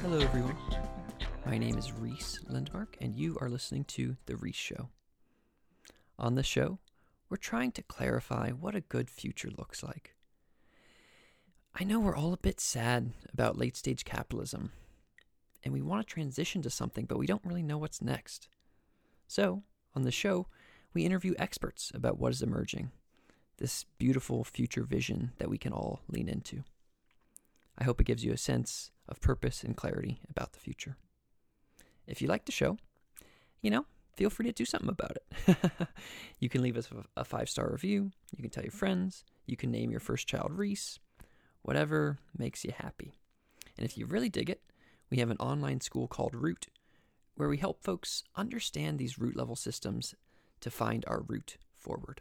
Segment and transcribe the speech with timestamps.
[0.00, 0.56] Hello, everyone.
[1.46, 4.88] My name is Rhys Lindmark, and you are listening to The Rhys Show.
[6.18, 6.80] On the show,
[7.28, 10.16] we're trying to clarify what a good future looks like.
[11.74, 14.72] I know we're all a bit sad about late stage capitalism,
[15.64, 18.48] and we want to transition to something, but we don't really know what's next.
[19.26, 19.62] So,
[19.94, 20.46] on the show,
[20.92, 22.90] we interview experts about what is emerging,
[23.58, 26.64] this beautiful future vision that we can all lean into.
[27.78, 30.96] I hope it gives you a sense of purpose and clarity about the future.
[32.06, 32.76] If you like the show,
[33.62, 35.56] you know, feel free to do something about it.
[36.40, 38.10] you can leave us a five star review.
[38.36, 39.24] You can tell your friends.
[39.46, 40.98] You can name your first child Rhys.
[41.62, 43.12] Whatever makes you happy.
[43.76, 44.62] And if you really dig it,
[45.10, 46.68] we have an online school called Roote,
[47.34, 50.14] where we help folks understand these root level systems
[50.60, 52.20] to find our route forward.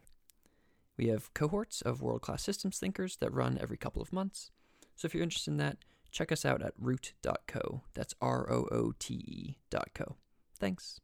[0.98, 4.52] We have cohorts of world class systems thinkers that run every couple of months.
[4.95, 5.78] So if you're interested in that,
[6.12, 7.84] check us out at roote.co.
[7.94, 10.16] That's R O O T E.co.
[10.60, 11.00] Thanks.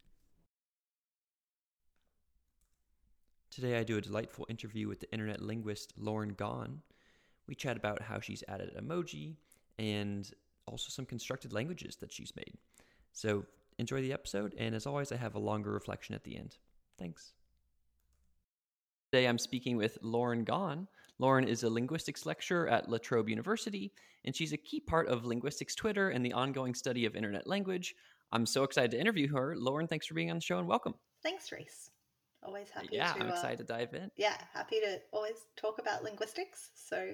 [3.51, 6.79] Today, I do a delightful interview with the internet linguist Lauren Gawne.
[7.47, 9.35] We chat about how she's added emoji
[9.77, 10.29] and
[10.65, 12.53] also some constructed languages that she's made.
[13.13, 13.45] So,
[13.77, 16.57] enjoy the episode, and as always, I have a longer reflection at the end.
[16.97, 17.33] Thanks.
[19.11, 20.87] Today, I'm speaking with Lauren Gawne.
[21.19, 23.93] Lauren is a linguistics lecturer at La Trobe University,
[24.25, 27.95] and she's a key part of linguistics Twitter and the ongoing study of internet language.
[28.31, 29.55] I'm so excited to interview her.
[29.55, 30.95] Lauren, thanks for being on the show and welcome.
[31.23, 31.91] Thanks, Rhys.
[32.43, 33.21] Always happy yeah, to.
[33.21, 34.11] I'm uh, excited to dive in.
[34.17, 36.71] yeah, happy to always talk about linguistics.
[36.75, 37.13] So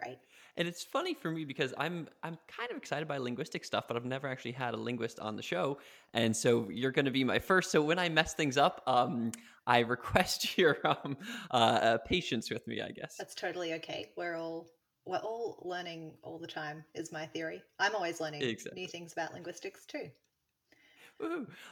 [0.00, 0.18] great.
[0.56, 3.96] And it's funny for me because I'm I'm kind of excited by linguistic stuff, but
[3.96, 5.78] I've never actually had a linguist on the show,
[6.12, 7.70] and so you're going to be my first.
[7.70, 9.32] So when I mess things up, um,
[9.66, 11.16] I request your um,
[11.50, 12.82] uh, uh, patience with me.
[12.82, 14.10] I guess That's totally okay.
[14.16, 14.68] We're all
[15.06, 16.84] we're all learning all the time.
[16.94, 17.62] Is my theory.
[17.78, 18.82] I'm always learning Exactly.
[18.82, 20.10] new things about linguistics too.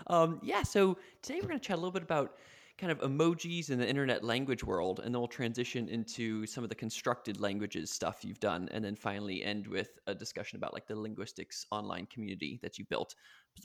[0.06, 2.36] Um, yeah, so today we're going to chat a little bit about
[2.80, 6.70] kind of emojis in the internet language world, and then we'll transition into some of
[6.70, 10.86] the constructed languages stuff you've done, and then finally end with a discussion about like
[10.86, 13.14] the linguistics online community that you built.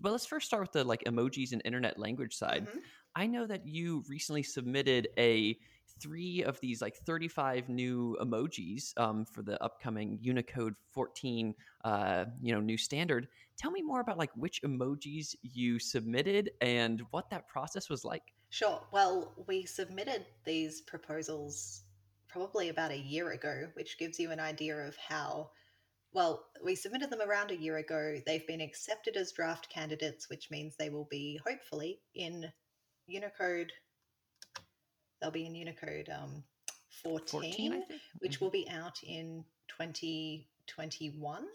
[0.02, 2.68] But let's first start with the like emojis and internet language side.
[2.68, 2.81] Mhm.
[3.16, 5.58] I know that you recently submitted a
[6.02, 11.56] three of these like 35 new emojis um, for the upcoming Unicode 14
[11.86, 13.30] uh, you know new standard.
[13.58, 18.34] Tell me more about like which emojis you submitted and what that process was like.
[18.56, 18.82] Sure.
[18.94, 21.82] Well, we submitted these proposals
[22.30, 25.50] probably about a year ago, which gives you an idea of how.
[26.14, 28.16] Well, we submitted them around a year ago.
[28.26, 32.50] They've been accepted as draft candidates, which means they will be hopefully in
[33.08, 33.74] Unicode.
[35.22, 36.42] They'll be in Unicode um,
[37.04, 38.02] 14, 14, I think.
[38.20, 38.42] which Mhm.
[38.42, 41.46] will be out in 2021.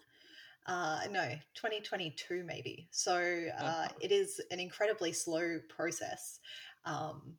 [0.66, 2.86] Uh, no, 2022 maybe.
[2.90, 3.14] So
[3.58, 3.96] uh, Oh.
[4.02, 6.38] it is an incredibly slow process.
[6.84, 7.36] Um,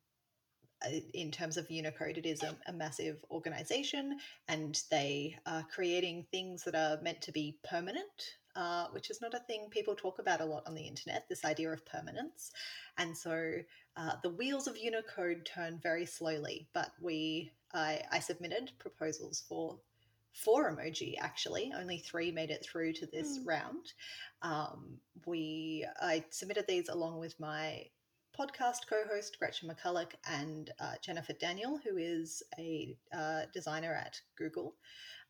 [1.13, 6.63] in terms of Unicode, it is a, a massive organization and they are creating things
[6.63, 10.41] that are meant to be permanent, uh, which is not a thing people talk about
[10.41, 12.51] a lot on the internet, this idea of permanence.
[12.97, 13.53] And so
[13.95, 19.77] uh, the wheels of Unicode turn very slowly, but we, I, I submitted proposals for
[20.33, 23.49] four emoji actually only three made it through to this Hmm.
[23.49, 23.93] round
[24.43, 27.83] um, we i submitted these along with my
[28.37, 34.75] podcast co-host Gretchen McCulloch and uh, Jennifer Daniel, who is a uh, designer at Google.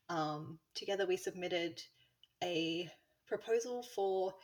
[0.08, 1.82] Um, together, we submitted
[2.42, 2.88] a
[3.26, 4.34] proposal for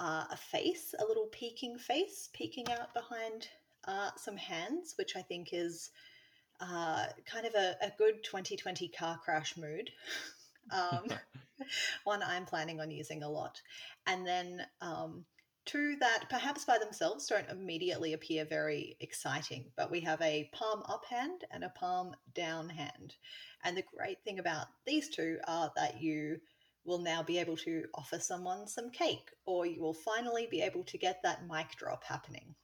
[0.00, 3.48] uh, a face, a little peeking face, peeking out behind
[3.86, 5.90] uh, some hands, which I think is
[6.60, 9.90] uh, kind of a, a good 2020 car crash mood.
[10.72, 11.06] um,
[12.04, 13.60] one I'm planning on using a lot.
[14.06, 15.24] And then um,
[15.68, 20.82] two that perhaps by themselves don't immediately appear very exciting, but we have a palm
[20.88, 23.14] up hand and a palm down hand.
[23.64, 26.38] And the great thing about these two are that you
[26.84, 30.82] will now be able to offer someone some cake, or you will finally be able
[30.84, 32.54] to get that mic drop happening.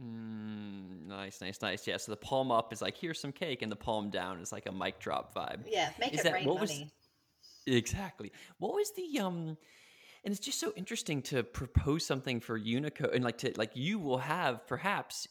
[0.00, 1.86] Mm, nice, nice, nice.
[1.86, 1.96] Yeah.
[1.96, 4.66] So the palm up is like here's some cake, and the palm down is like
[4.66, 5.64] a mic drop vibe.
[5.66, 6.90] Yeah, make Is it that- rain what was- money.
[7.66, 8.32] Exactly.
[8.58, 9.58] What was the um
[10.28, 13.98] and it's just so interesting to propose something for Unicode and like to like you
[13.98, 15.26] will have perhaps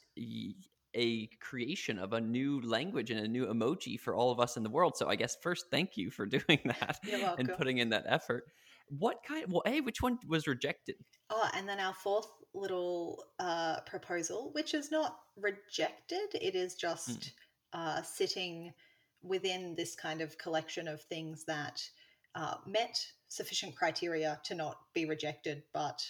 [0.95, 4.63] a creation of a new language and a new emoji for all of us in
[4.63, 4.97] the world.
[4.97, 6.97] So I guess first thank you for doing that
[7.37, 8.45] and putting in that effort.
[8.87, 9.45] What kind?
[9.47, 10.95] Well, a which one was rejected?
[11.29, 17.19] Oh, and then our fourth little uh, proposal, which is not rejected, it is just
[17.19, 17.31] mm.
[17.73, 18.73] uh, sitting
[19.21, 21.87] within this kind of collection of things that
[22.35, 26.01] uh, met sufficient criteria to not be rejected, but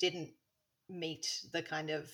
[0.00, 0.30] didn't
[0.88, 2.10] meet the kind of,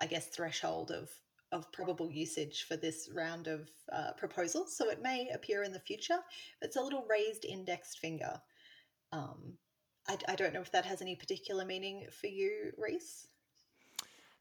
[0.00, 1.10] I guess, threshold of
[1.52, 4.76] of probable usage for this round of uh, proposals.
[4.76, 6.18] So it may appear in the future.
[6.62, 8.40] It's a little raised indexed finger.
[9.12, 9.54] Um,
[10.08, 13.26] I, I don't know if that has any particular meaning for you, Rhys.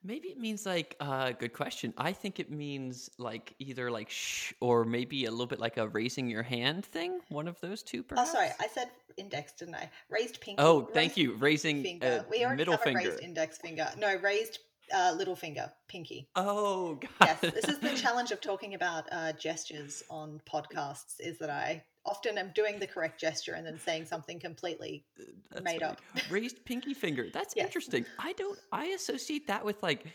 [0.03, 1.93] Maybe it means like uh good question.
[1.97, 5.87] I think it means like either like shh or maybe a little bit like a
[5.89, 7.19] raising your hand thing.
[7.29, 8.03] One of those two.
[8.03, 8.29] Perhaps?
[8.29, 9.89] Oh, sorry, I said index, didn't I?
[10.09, 10.61] Raised pinky.
[10.61, 11.33] Oh, thank you.
[11.35, 12.25] Raising finger.
[12.31, 12.99] we already middle have finger.
[13.09, 13.89] raised index finger.
[13.97, 14.59] No, raised
[14.93, 16.27] uh, little finger, pinky.
[16.35, 17.09] Oh, God.
[17.21, 17.41] yes.
[17.41, 21.15] This is the challenge of talking about uh, gestures on podcasts.
[21.19, 25.23] Is that I often am doing the correct gesture and then saying something completely uh,
[25.51, 26.01] That's made up.
[26.29, 27.27] Raised pinky finger.
[27.33, 27.65] That's yes.
[27.65, 28.05] interesting.
[28.17, 28.59] I don't.
[28.71, 30.05] I associate that with like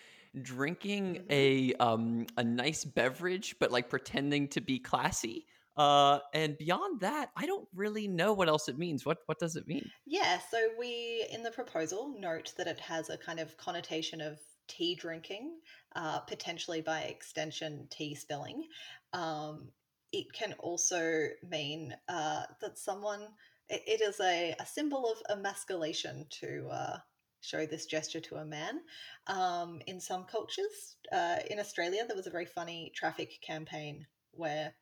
[0.42, 1.26] drinking mm-hmm.
[1.30, 5.46] a um a nice beverage, but like pretending to be classy.
[5.76, 9.04] Uh, and beyond that, I don't really know what else it means.
[9.04, 9.90] What what does it mean?
[10.06, 14.38] Yeah, so we in the proposal note that it has a kind of connotation of
[14.68, 15.58] tea drinking,
[15.96, 18.64] uh, potentially by extension tea spilling.
[19.12, 19.68] Um,
[20.14, 23.22] it can also mean uh, that someone
[23.68, 26.98] it, it is a, a symbol of emasculation to uh,
[27.40, 28.80] show this gesture to a man.
[29.26, 34.74] Um, in some cultures, uh, in Australia, there was a very funny traffic campaign where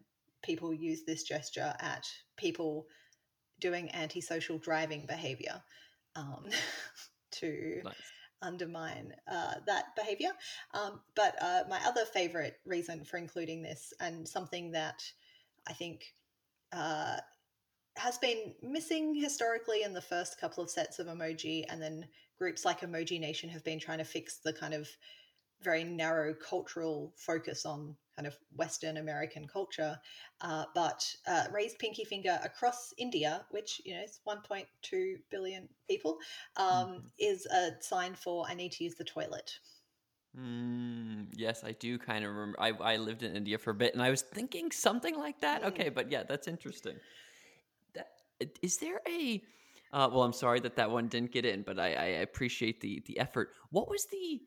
[0.42, 2.06] people use this gesture at
[2.36, 2.86] people
[3.60, 5.62] doing antisocial driving behavior
[6.16, 6.46] um,
[7.30, 7.94] to nice.
[8.42, 10.30] undermine uh, that behavior.
[10.74, 15.02] Um, but uh, my other favorite reason for including this, and something that
[15.68, 16.02] I think
[16.72, 17.16] uh,
[17.96, 22.06] has been missing historically in the first couple of sets of emoji, and then
[22.38, 24.88] groups like Emojination have been trying to fix the kind of
[25.62, 29.98] very narrow cultural focus on kind of Western American culture,
[30.40, 36.18] uh, but uh, raised pinky finger across India, which you know is 1.2 billion people,
[36.56, 36.98] um, mm-hmm.
[37.18, 39.50] is a sign for I need to use the toilet.
[40.38, 42.60] Mm, yes, I do kind of remember.
[42.60, 45.62] I, I lived in India for a bit, and I was thinking something like that.
[45.62, 45.66] Mm.
[45.68, 46.96] Okay, but yeah, that's interesting.
[47.94, 48.08] That,
[48.62, 49.42] is there a?
[49.92, 53.02] Uh, well, I'm sorry that that one didn't get in, but I, I appreciate the
[53.06, 53.50] the effort.
[53.70, 54.40] What was the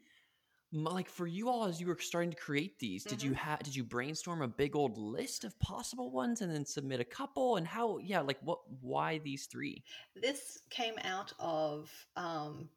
[0.71, 3.29] like for you all as you were starting to create these did mm-hmm.
[3.29, 6.99] you have did you brainstorm a big old list of possible ones and then submit
[6.99, 9.81] a couple and how yeah like what why these three
[10.21, 12.67] this came out of um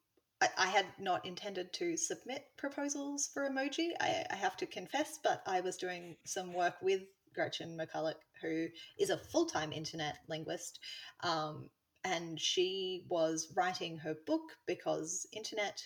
[0.41, 5.41] I, had not intended to submit proposals for emoji I, I have to confess but
[5.45, 7.01] i was doing some work with
[7.33, 10.79] gretchen mcculloch who is a full-time internet linguist
[11.23, 11.69] um,
[12.03, 15.81] and she was writing her book because internet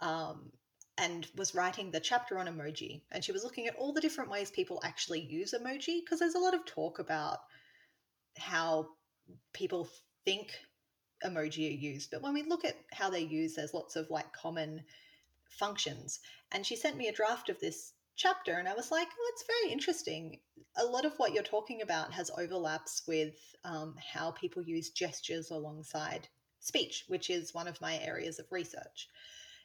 [0.00, 0.52] um,
[0.98, 3.02] and was writing the chapter on emoji.
[3.12, 6.34] And she was looking at all the different ways people actually use emoji because there's
[6.34, 7.38] a lot of talk about
[8.38, 8.88] how
[9.52, 9.88] people
[10.24, 10.52] think
[11.24, 12.10] emoji are used.
[12.10, 14.82] But when we look at how they're used, there's lots of like common
[15.48, 16.20] functions.
[16.52, 19.44] And she sent me a draft of this chapter, and I was like, oh, it's
[19.46, 20.38] very interesting.
[20.76, 25.50] A lot of what you're talking about has overlaps with um, how people use gestures
[25.50, 26.28] alongside
[26.60, 29.08] speech, which is one of my areas of research.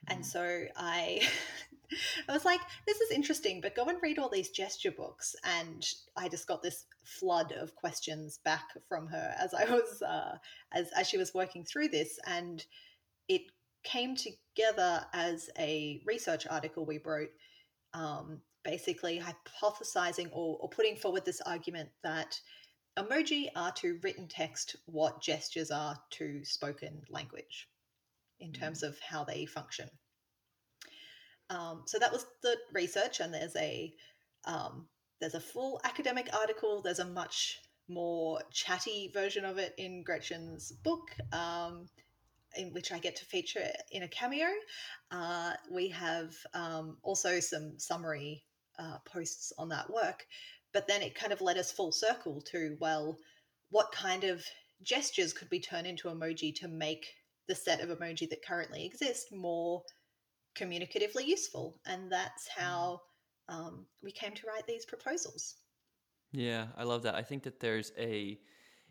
[0.07, 0.25] And mm.
[0.25, 1.21] so I
[2.29, 5.35] I was like, this is interesting, but go and read all these gesture books.
[5.43, 10.37] And I just got this flood of questions back from her as I was uh,
[10.73, 12.65] as as she was working through this, and
[13.27, 13.43] it
[13.83, 17.31] came together as a research article we wrote,
[17.93, 22.39] um, basically hypothesizing or, or putting forward this argument that
[22.97, 27.67] emoji are to written text what gestures are to spoken language
[28.41, 28.89] in terms mm.
[28.89, 29.89] of how they function.
[31.49, 33.93] Um, so that was the research, and there's a
[34.45, 34.87] um,
[35.19, 36.81] there's a full academic article.
[36.81, 41.89] There's a much more chatty version of it in Gretchen's book, um,
[42.55, 44.47] in which I get to feature in a cameo.
[45.11, 48.43] Uh, we have um, also some summary
[48.79, 50.25] uh, posts on that work,
[50.73, 53.17] but then it kind of led us full circle to well,
[53.69, 54.43] what kind of
[54.83, 57.05] gestures could we turn into emoji to make
[57.47, 59.83] the set of emoji that currently exist more
[60.57, 61.79] communicatively useful.
[61.85, 62.61] And that's mm.
[62.61, 63.01] how
[63.49, 65.55] um, we came to write these proposals.
[66.31, 67.15] Yeah, I love that.
[67.15, 68.39] I think that there's a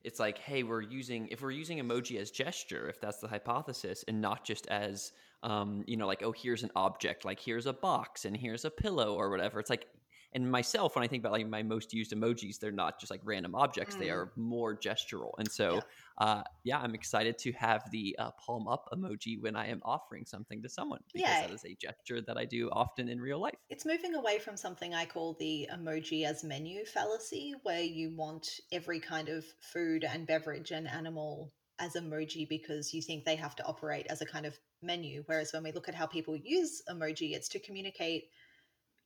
[0.03, 4.05] it's like hey we're using if we're using emoji as gesture if that's the hypothesis
[4.09, 7.73] and not just as um, you know like oh here's an object like here's a
[7.73, 9.87] box and here's a pillow or whatever it's like
[10.33, 13.21] and myself when I think about like my most used emojis, they're not just like
[13.25, 14.01] random objects; mm.
[14.01, 15.33] they are more gestural.
[15.39, 15.81] And so, yeah.
[16.19, 20.27] Uh, yeah, I'm excited to have the uh, palm up emoji when I am offering
[20.27, 21.41] something to someone because yeah.
[21.41, 23.55] that is a gesture that I do often in real life.
[23.71, 28.61] It's moving away from something I call the emoji as menu fallacy, where you want
[28.71, 33.57] every kind of food and beverage and animal as emoji because you think they have
[33.57, 35.23] to operate as a kind of menu.
[35.27, 38.25] Whereas when we look at how people use emoji, it's to communicate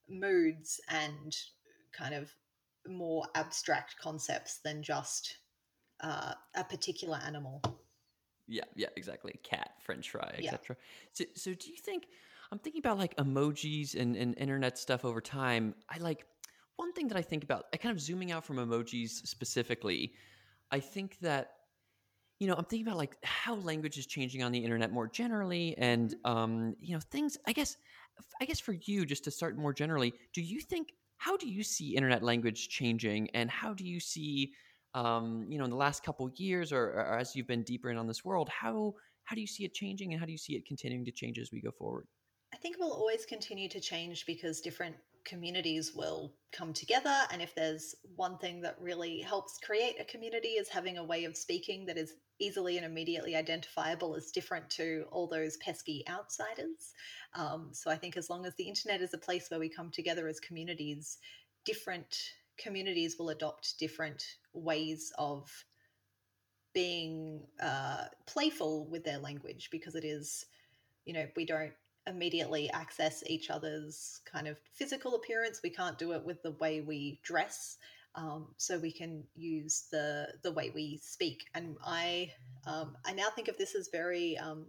[0.08, 1.36] moods and
[1.96, 2.34] kind of
[2.86, 5.38] more abstract concepts than just
[6.02, 7.62] uh, a particular animal.
[8.46, 9.38] Yeah, yeah, exactly.
[9.42, 10.58] Cat, French fry, etc.
[10.68, 10.74] Yeah.
[11.12, 12.04] So, so do you think?
[12.52, 15.74] I'm thinking about like emojis and, and internet stuff over time.
[15.88, 16.26] I like
[16.76, 17.64] one thing that I think about.
[17.72, 20.12] I kind of zooming out from emojis specifically.
[20.70, 21.52] I think that
[22.40, 25.74] you know, I'm thinking about like how language is changing on the internet more generally,
[25.78, 27.38] and um, you know, things.
[27.46, 27.76] I guess,
[28.40, 31.62] I guess for you, just to start more generally, do you think how do you
[31.62, 34.52] see internet language changing, and how do you see,
[34.94, 37.96] um, you know, in the last couple years, or, or as you've been deeper in
[37.96, 38.94] on this world, how
[39.24, 41.38] how do you see it changing, and how do you see it continuing to change
[41.38, 42.06] as we go forward?
[42.52, 47.14] I think it will always continue to change because different communities will come together.
[47.32, 51.24] And if there's one thing that really helps create a community is having a way
[51.24, 56.92] of speaking that is easily and immediately identifiable as different to all those pesky outsiders.
[57.34, 59.90] Um, so I think as long as the internet is a place where we come
[59.90, 61.18] together as communities,
[61.64, 62.16] different
[62.58, 65.48] communities will adopt different ways of
[66.72, 70.44] being uh, playful with their language because it is,
[71.04, 71.72] you know, we don't
[72.06, 75.60] immediately access each other's kind of physical appearance.
[75.62, 77.78] We can't do it with the way we dress.
[78.16, 81.46] Um, so we can use the the way we speak.
[81.54, 82.32] And I
[82.66, 84.66] um, I now think of this as very um,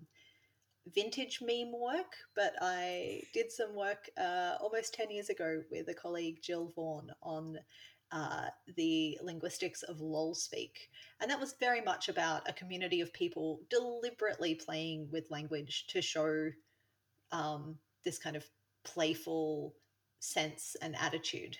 [0.95, 5.93] vintage meme work, but I did some work uh, almost ten years ago with a
[5.93, 7.57] colleague Jill Vaughan on.
[8.11, 8.45] Uh,
[8.77, 10.89] the linguistics of lol speak
[11.19, 16.03] and that was very much about a community of people deliberately playing with language to
[16.03, 16.51] show
[17.35, 18.45] um, this kind of
[18.83, 19.75] playful
[20.19, 21.57] sense and attitude.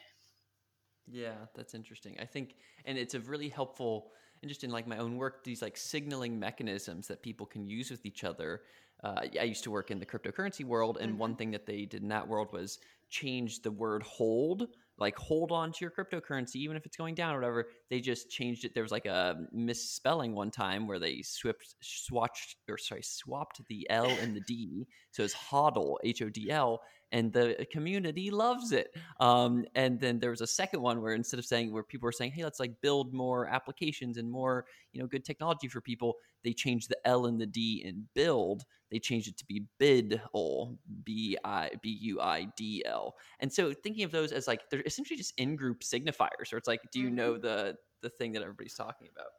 [1.08, 2.16] Yeah, that's interesting.
[2.20, 2.56] I think,
[2.86, 6.40] and it's a really helpful, and just in like my own work, these like signaling
[6.40, 8.62] mechanisms that people can use with each other.
[9.04, 11.20] Uh, I used to work in the cryptocurrency world, and mm-hmm.
[11.20, 12.80] one thing that they did in that world was
[13.10, 14.68] change the word hold
[14.98, 18.30] like hold on to your cryptocurrency even if it's going down or whatever they just
[18.30, 18.74] changed it.
[18.74, 23.88] There was like a misspelling one time where they swapped swatched or sorry swapped the
[23.90, 24.88] l and the d.
[25.12, 26.82] So it's hodl h-o-d-l
[27.12, 28.96] and the community loves it.
[29.20, 32.12] Um, and then there was a second one where instead of saying where people were
[32.12, 36.16] saying, "Hey, let's like build more applications and more you know good technology for people,"
[36.44, 38.64] they changed the L and the D in build.
[38.92, 43.16] They changed it to be bidl, B I B U I D L.
[43.40, 46.68] And so thinking of those as like they're essentially just in group signifiers, or it's
[46.68, 47.42] like, do you know mm-hmm.
[47.42, 49.32] the the thing that everybody's talking about?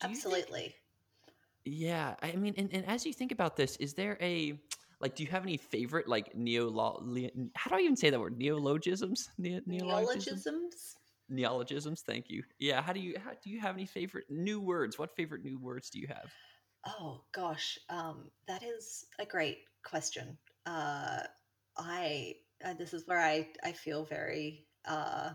[0.00, 0.60] Do Absolutely.
[0.60, 0.74] Think,
[1.64, 4.58] yeah, I mean, and, and as you think about this, is there a
[5.02, 6.70] like do you have any favorite like neo
[7.56, 8.38] how do i even say that word?
[8.38, 9.28] Neologisms?
[9.36, 10.96] Ne- neologisms?
[11.28, 12.42] Neologisms thank you.
[12.58, 14.98] Yeah how do you how, do you have any favorite new words?
[14.98, 16.30] What favorite new words do you have?
[16.86, 20.38] Oh gosh um, that is a great question.
[20.64, 21.20] Uh,
[21.76, 25.30] i uh, this is where i i feel very uh,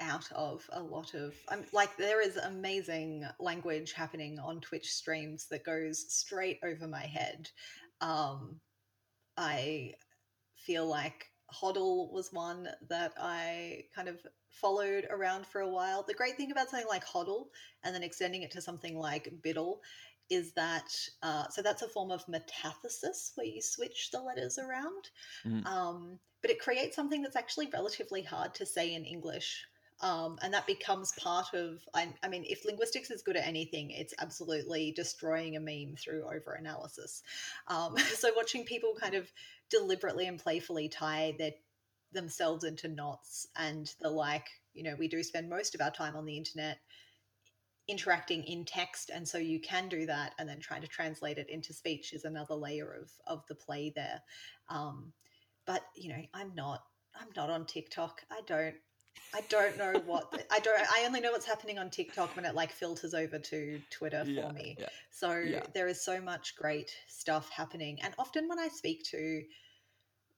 [0.00, 5.46] out of a lot of I'm like there is amazing language happening on Twitch streams
[5.50, 7.48] that goes straight over my head.
[8.00, 8.60] Um,
[9.36, 9.94] I
[10.56, 14.20] feel like Hodl was one that I kind of
[14.50, 16.02] followed around for a while.
[16.02, 17.46] The great thing about something like Hodl
[17.82, 19.80] and then extending it to something like Biddle
[20.30, 20.90] is that
[21.22, 25.10] uh, so that's a form of metathesis where you switch the letters around,
[25.44, 25.64] mm.
[25.66, 29.66] um, but it creates something that's actually relatively hard to say in English.
[30.00, 33.92] Um, and that becomes part of I, I, mean if linguistics is good at anything
[33.92, 37.22] it's absolutely destroying a meme through over analysis
[37.68, 39.30] um, so watching people kind of
[39.70, 41.52] deliberately and playfully tie their
[42.12, 46.16] themselves into knots and the like you know we do spend most of our time
[46.16, 46.78] on the internet
[47.86, 51.50] interacting in text and so you can do that and then trying to translate it
[51.50, 54.20] into speech is another layer of of the play there.
[54.68, 55.12] Um,
[55.66, 56.82] but you know i'm not
[57.20, 58.22] i'm not on tiktok.
[58.30, 58.76] I don't
[59.34, 60.80] I don't know what I don't.
[60.80, 64.46] I only know what's happening on TikTok when it like filters over to Twitter yeah,
[64.46, 64.76] for me.
[64.78, 65.62] Yeah, so yeah.
[65.74, 69.42] there is so much great stuff happening, and often when I speak to,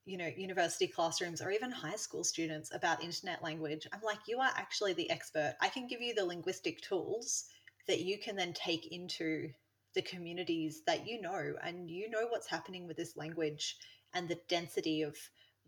[0.07, 4.39] you know, university classrooms or even high school students about internet language, I'm like, you
[4.39, 5.57] are actually the expert.
[5.61, 7.45] I can give you the linguistic tools
[7.89, 9.51] that you can then take into
[9.95, 13.77] the communities that you know, and you know what's happening with this language
[14.15, 15.17] and the density of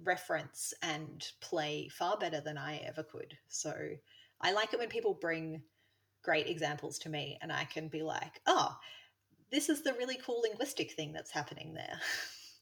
[0.05, 3.37] reference and play far better than I ever could.
[3.49, 3.75] So
[4.41, 5.63] I like it when people bring
[6.23, 8.77] great examples to me and I can be like, oh,
[9.51, 11.99] this is the really cool linguistic thing that's happening there.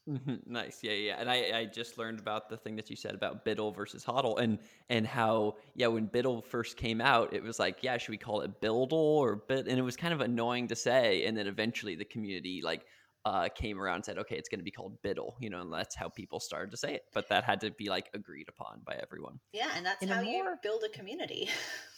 [0.09, 0.35] Mm-hmm.
[0.45, 1.15] nice, yeah, yeah.
[1.19, 4.39] And I, I just learned about the thing that you said about Biddle versus Hodl,
[4.39, 8.17] and and how yeah, when Biddle first came out, it was like yeah, should we
[8.17, 9.67] call it Bildle or Bit?
[9.67, 11.25] And it was kind of annoying to say.
[11.25, 12.85] And then eventually the community like
[13.27, 15.71] uh, came around and said, okay, it's going to be called Biddle, you know, and
[15.71, 17.03] that's how people started to say it.
[17.13, 19.41] But that had to be like agreed upon by everyone.
[19.51, 20.31] Yeah, and that's in how more...
[20.31, 21.49] you build a community.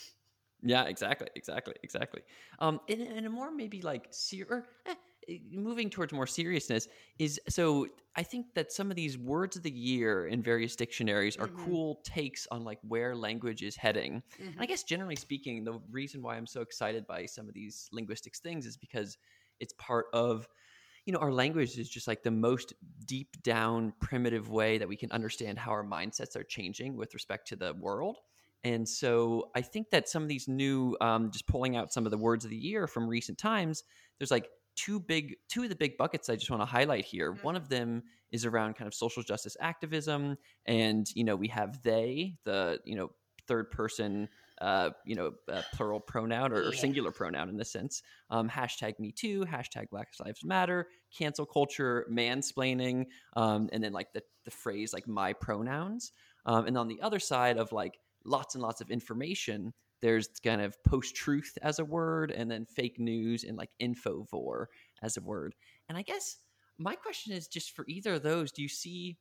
[0.63, 2.21] yeah, exactly, exactly, exactly.
[2.57, 4.95] Um, in, in a more maybe like ser- eh,
[5.29, 6.87] eh, moving towards more seriousness
[7.19, 11.37] is so I think that some of these words of the year in various dictionaries
[11.37, 11.65] are mm-hmm.
[11.65, 14.23] cool takes on like where language is heading.
[14.33, 14.41] Mm-hmm.
[14.41, 14.69] And I mm-hmm.
[14.69, 18.65] guess generally speaking, the reason why I'm so excited by some of these linguistics things
[18.65, 19.15] is because
[19.59, 20.47] it's part of
[21.09, 22.75] you know, our language is just like the most
[23.07, 27.47] deep down primitive way that we can understand how our mindsets are changing with respect
[27.47, 28.17] to the world.
[28.63, 32.11] And so I think that some of these new, um, just pulling out some of
[32.11, 33.83] the words of the year from recent times,
[34.19, 37.31] there's like two big, two of the big buckets I just want to highlight here.
[37.33, 37.41] Mm-hmm.
[37.41, 40.37] One of them is around kind of social justice activism,
[40.67, 43.09] and you know we have they, the you know
[43.47, 44.29] third person
[44.61, 45.31] uh, you know,
[45.73, 48.01] plural pronoun or, or, singular pronoun in this sense.
[48.29, 50.87] Um, hashtag Me Too, hashtag Black Lives Matter,
[51.17, 56.11] cancel culture, mansplaining, um, and then like the the phrase like my pronouns.
[56.45, 60.61] Um, and on the other side of like lots and lots of information, there's kind
[60.61, 64.65] of post truth as a word, and then fake news and like infovore
[65.01, 65.55] as a word.
[65.87, 66.37] And I guess
[66.77, 69.17] my question is just for either of those, do you see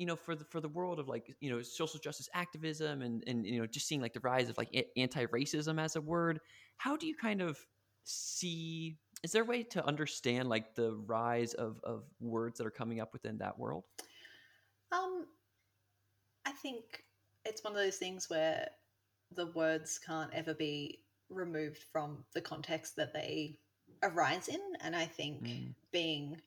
[0.00, 3.22] you know for the for the world of like you know social justice activism and
[3.26, 6.40] and you know just seeing like the rise of like anti-racism as a word
[6.78, 7.58] how do you kind of
[8.04, 12.70] see is there a way to understand like the rise of of words that are
[12.70, 13.84] coming up within that world
[14.90, 15.26] um
[16.46, 17.04] i think
[17.44, 18.66] it's one of those things where
[19.36, 23.54] the words can't ever be removed from the context that they
[24.02, 25.74] arise in and i think mm.
[25.92, 26.40] being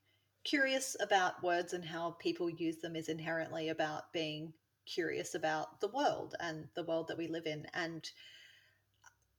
[0.44, 4.54] curious about words and how people use them is inherently about being
[4.86, 7.66] curious about the world and the world that we live in.
[7.74, 8.10] And,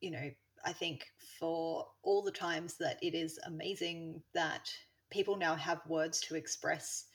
[0.01, 0.31] you know,
[0.65, 1.05] I think
[1.39, 4.73] for all the times that it is amazing that
[5.11, 7.07] people now have words to express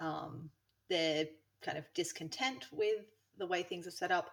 [0.00, 0.50] um,
[0.90, 1.24] their
[1.62, 3.06] kind of discontent with
[3.38, 4.30] the way things are set up.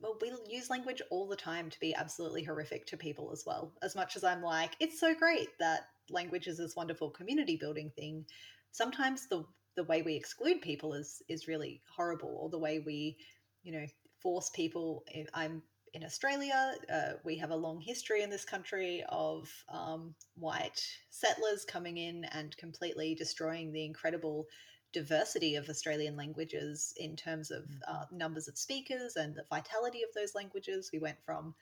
[0.00, 3.72] Well, we use language all the time to be absolutely horrific to people as well.
[3.82, 7.90] As much as I'm like, it's so great that language is this wonderful community building
[7.96, 8.24] thing,
[8.70, 9.44] sometimes the
[9.74, 13.16] the way we exclude people is is really horrible, or the way we,
[13.62, 13.86] you know,
[14.20, 15.04] force people.
[15.34, 15.62] I'm
[15.94, 16.74] in Australia.
[16.92, 22.24] Uh, we have a long history in this country of um, white settlers coming in
[22.32, 24.46] and completely destroying the incredible
[24.92, 27.78] diversity of Australian languages in terms of mm.
[27.88, 30.90] uh, numbers of speakers and the vitality of those languages.
[30.92, 31.54] We went from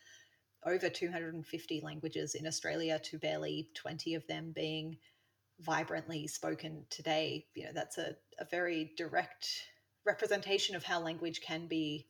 [0.64, 4.96] over 250 languages in Australia to barely 20 of them being
[5.60, 7.46] vibrantly spoken today.
[7.54, 9.48] You know, that's a, a very direct
[10.04, 12.06] representation of how language can be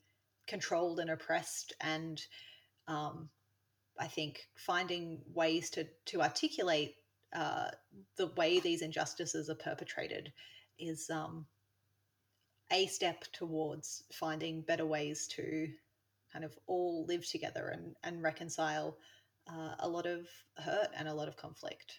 [0.47, 1.73] controlled and oppressed.
[1.81, 2.21] And
[2.89, 3.29] um,
[3.99, 6.95] I think finding ways to, to articulate
[7.35, 7.71] uh,
[8.17, 10.33] the way these injustices are perpetrated
[10.79, 11.47] is um,
[12.73, 15.69] a step towards finding better ways to
[16.33, 18.97] kind of all live together and, and reconcile
[19.51, 20.27] uh, a lot of
[20.59, 21.99] hurt and a lot of conflict.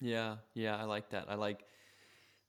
[0.00, 1.26] Yeah, yeah, I like that.
[1.28, 1.64] I like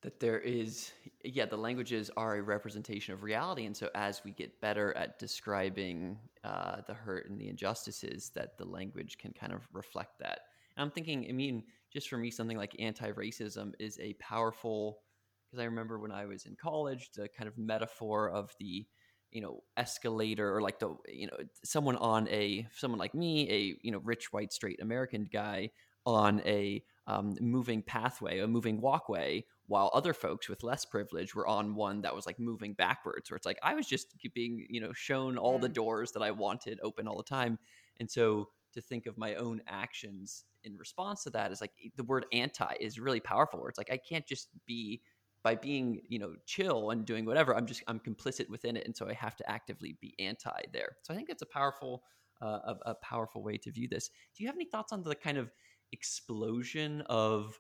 [0.02, 0.92] that there is
[1.24, 5.20] yeah the languages are a representation of reality and so as we get better at
[5.20, 10.40] describing uh, the hurt and the injustices that the language can kind of reflect that
[10.78, 15.00] and i'm thinking i mean just for me something like anti-racism is a powerful
[15.46, 18.86] because i remember when i was in college the kind of metaphor of the
[19.32, 23.78] you know escalator or like the you know someone on a someone like me a
[23.82, 25.70] you know rich white straight american guy
[26.06, 31.48] on a um, moving pathway, a moving walkway, while other folks with less privilege were
[31.48, 34.80] on one that was like moving backwards, where it's like I was just being, you
[34.80, 35.74] know, shown all the mm.
[35.74, 37.58] doors that I wanted open all the time.
[38.00, 42.04] And so to think of my own actions in response to that is like the
[42.04, 45.02] word anti is really powerful, where it's like I can't just be
[45.44, 48.96] by being you know chill and doing whatever i'm just i'm complicit within it and
[48.96, 52.04] so i have to actively be anti there so i think it's a powerful
[52.42, 55.14] uh, a, a, powerful way to view this do you have any thoughts on the
[55.14, 55.52] kind of
[55.92, 57.60] explosion of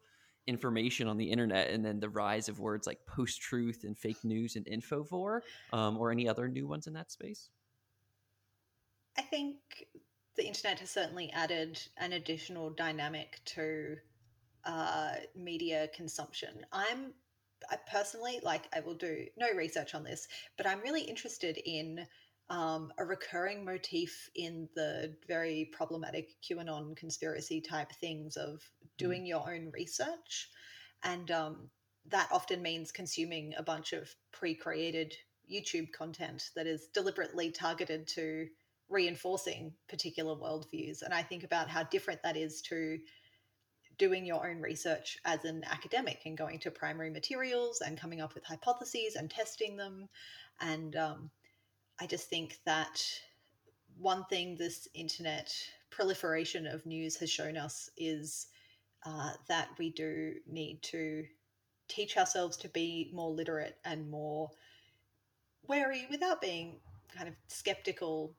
[0.49, 4.23] information on the internet and then the rise of words like post truth and fake
[4.23, 7.49] news and infovore um, or any other new ones in that space?
[9.17, 9.57] I think
[10.35, 13.97] the internet has certainly added an additional dynamic to
[14.65, 16.65] uh, media consumption.
[16.71, 17.13] I'm
[17.69, 22.05] I personally, like, I will do no research on this, but I'm really interested in
[22.49, 28.61] um, a recurring motif in the very problematic QAnon conspiracy type things of
[28.97, 29.27] doing mm.
[29.27, 30.49] your own research.
[31.03, 31.69] And um,
[32.07, 35.13] that often means consuming a bunch of pre created
[35.51, 38.47] YouTube content that is deliberately targeted to
[38.89, 41.03] reinforcing particular worldviews.
[41.03, 42.97] And I think about how different that is to
[43.99, 48.33] doing your own research as an academic and going to primary materials and coming up
[48.33, 50.09] with hypotheses and testing them.
[50.61, 51.29] And um,
[51.99, 53.03] I just think that
[53.99, 55.53] one thing this internet
[55.91, 58.47] proliferation of news has shown us is
[59.05, 61.25] uh, that we do need to
[61.87, 64.49] teach ourselves to be more literate and more
[65.67, 66.77] wary without being
[67.15, 68.33] kind of skeptical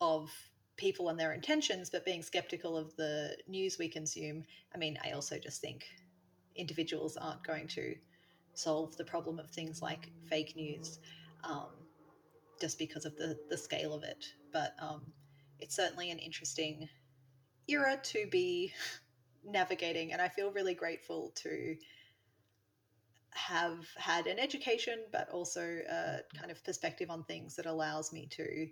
[0.00, 0.30] of
[0.76, 4.44] people and their intentions, but being skeptical of the news we consume.
[4.74, 5.84] I mean, I also just think
[6.56, 7.94] individuals aren't going to
[8.54, 10.98] solve the problem of things like fake news
[11.42, 11.70] um,
[12.60, 14.24] just because of the, the scale of it.
[14.52, 15.02] But um,
[15.58, 16.88] it's certainly an interesting
[17.68, 18.72] era to be
[19.44, 21.76] navigating, and I feel really grateful to
[23.34, 28.28] have had an education, but also a kind of perspective on things that allows me
[28.30, 28.68] to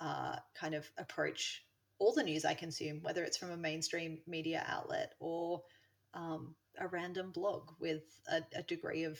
[0.00, 1.64] uh, kind of approach
[1.98, 5.62] all the news I consume, whether it's from a mainstream media outlet or
[6.14, 9.18] um, a random blog with a, a degree of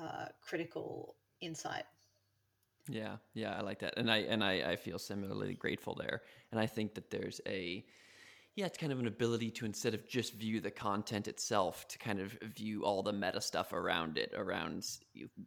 [0.00, 1.84] uh, critical insight.
[2.88, 6.60] Yeah, yeah, I like that, and I and I, I feel similarly grateful there, and
[6.60, 7.84] I think that there's a
[8.56, 11.98] yeah, it's kind of an ability to instead of just view the content itself, to
[11.98, 14.86] kind of view all the meta stuff around it, around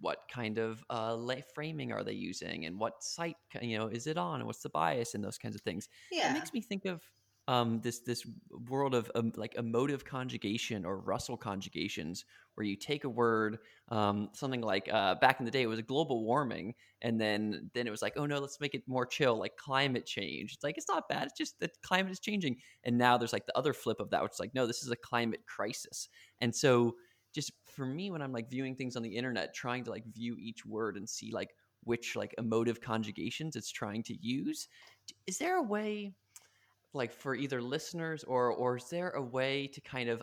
[0.02, 1.18] what kind of uh,
[1.56, 4.70] framing are they using, and what site you know is it on, and what's the
[4.70, 5.88] bias, and those kinds of things.
[6.12, 7.02] Yeah, it makes me think of
[7.48, 8.26] um, this this
[8.68, 14.30] world of um, like emotive conjugation or Russell conjugations, where you take a word, um,
[14.34, 17.92] something like uh, back in the day it was global warming, and then then it
[17.92, 20.54] was like, oh no, let's make it more chill, like climate change.
[20.54, 23.46] It's like it's not bad, it's just that climate is changing, and now there's like
[23.46, 26.10] the other flip of that, which is like, no, this is a climate crisis,
[26.42, 26.96] and so
[27.34, 30.36] just for me when I'm like viewing things on the internet, trying to like view
[30.40, 31.52] each word and see like
[31.84, 34.68] which like emotive conjugations it's trying to use,
[35.28, 36.14] is there a way?
[36.98, 40.22] Like for either listeners or or is there a way to kind of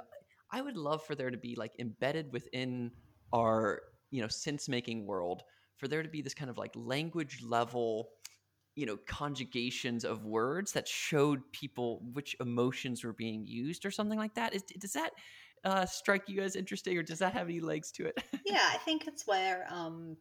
[0.51, 2.91] I would love for there to be like embedded within
[3.33, 5.43] our you know sense making world
[5.77, 8.11] for there to be this kind of like language level
[8.77, 14.19] you know conjugations of words that showed people which emotions were being used or something
[14.19, 14.55] like that?
[14.55, 15.11] Is does that
[15.65, 18.23] uh, strike you as interesting or does that have any legs to it?
[18.45, 20.17] Yeah i think it's where um,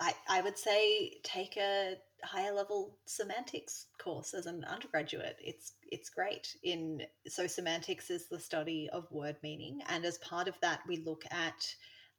[0.00, 5.36] I, I would say take a higher level semantics course as an undergraduate.
[5.40, 6.48] It's it's great.
[6.62, 10.98] In so semantics is the study of word meaning, and as part of that, we
[10.98, 11.66] look at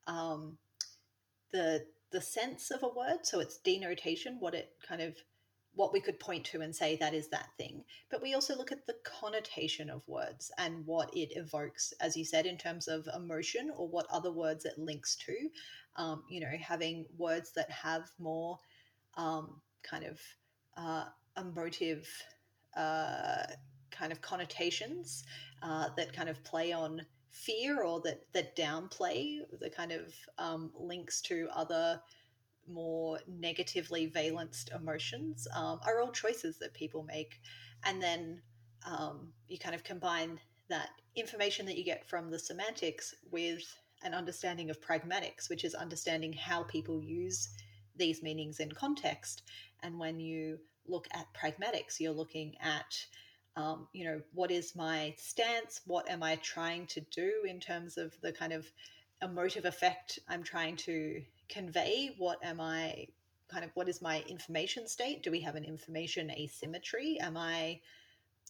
[0.05, 0.57] um,
[1.51, 3.19] the the sense of a word.
[3.23, 5.15] So it's denotation, what it kind of
[5.77, 7.83] what we could point to and say that is that thing.
[8.09, 12.25] But we also look at the connotation of words and what it evokes, as you
[12.25, 15.35] said, in terms of emotion or what other words it links to.
[15.95, 18.59] Um, you know, having words that have more
[19.15, 20.19] um, kind of
[20.75, 21.05] uh,
[21.37, 22.07] emotive
[22.75, 23.43] uh,
[23.91, 25.23] kind of connotations
[25.61, 30.71] uh, that kind of play on fear or that that downplay the kind of um,
[30.75, 32.01] links to other
[32.67, 37.39] more negatively valenced emotions um, are all choices that people make.
[37.85, 38.41] And then
[38.85, 43.63] um, you kind of combine that information that you get from the semantics with
[44.03, 47.49] an understanding of pragmatics, which is understanding how people use
[47.95, 49.43] these meanings in context.
[49.81, 53.05] And when you look at pragmatics, you're looking at
[53.57, 55.81] um, you know, what is my stance?
[55.87, 58.71] What am I trying to do in terms of the kind of
[59.23, 63.07] emotive effect I'm trying to convey what am I
[63.49, 65.23] kind of what is my information state?
[65.23, 67.17] Do we have an information asymmetry?
[67.19, 67.79] Am I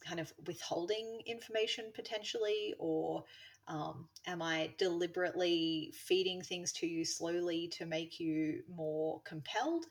[0.05, 3.23] kind of withholding information potentially, or
[3.67, 9.85] um, am I deliberately feeding things to you slowly to make you more compelled?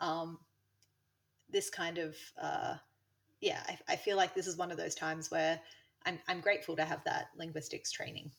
[0.00, 0.38] Um,
[1.50, 2.74] this kind of, uh,
[3.40, 5.60] yeah, I, I feel like this is one of those times where
[6.04, 8.30] I'm, I'm grateful to have that linguistics training.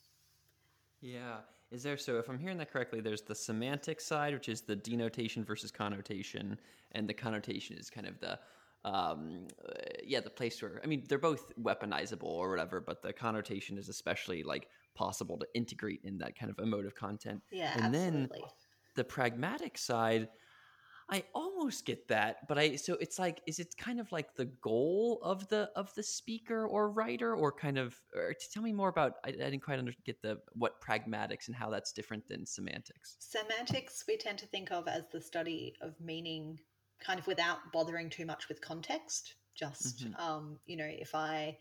[1.01, 1.39] Yeah.
[1.75, 4.77] Is there so if I'm hearing that correctly, there's the semantic side, which is the
[4.77, 6.57] denotation versus connotation,
[6.93, 8.39] and the connotation is kind of the
[8.85, 13.11] um, uh, yeah, the place where I mean they're both weaponizable or whatever, but the
[13.11, 17.41] connotation is especially like possible to integrate in that kind of emotive content.
[17.51, 18.39] Yeah, and absolutely.
[18.39, 18.49] then
[18.95, 20.29] the pragmatic side,
[21.07, 24.45] I almost get that, but I so it's like is it kind of like the
[24.45, 28.73] goal of the of the speaker or writer or kind of or to tell me
[28.73, 32.27] more about I, I didn't quite under, get the what pragmatics and how that's different
[32.27, 33.17] than semantics.
[33.19, 36.57] Semantics we tend to think of as the study of meaning
[36.99, 39.35] kind of without bothering too much with context.
[39.53, 40.19] Just mm-hmm.
[40.19, 41.57] um, you know, if I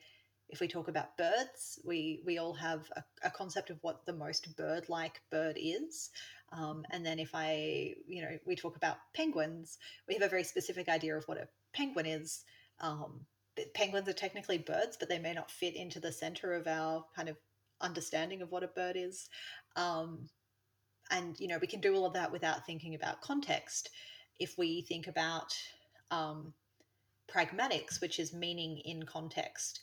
[0.48, 4.12] if we talk about birds, we we all have a, a concept of what the
[4.12, 6.10] most bird-like bird is.
[6.52, 10.44] Um, and then if I, you know, we talk about penguins, we have a very
[10.44, 12.44] specific idea of what a penguin is.
[12.80, 13.26] Um,
[13.74, 17.28] penguins are technically birds, but they may not fit into the center of our kind
[17.28, 17.36] of
[17.80, 19.28] understanding of what a bird is.
[19.74, 20.28] Um,
[21.10, 23.90] and, you know, we can do all of that without thinking about context.
[24.38, 25.52] If we think about
[26.10, 26.52] um,
[27.32, 29.80] pragmatics, which is meaning in context,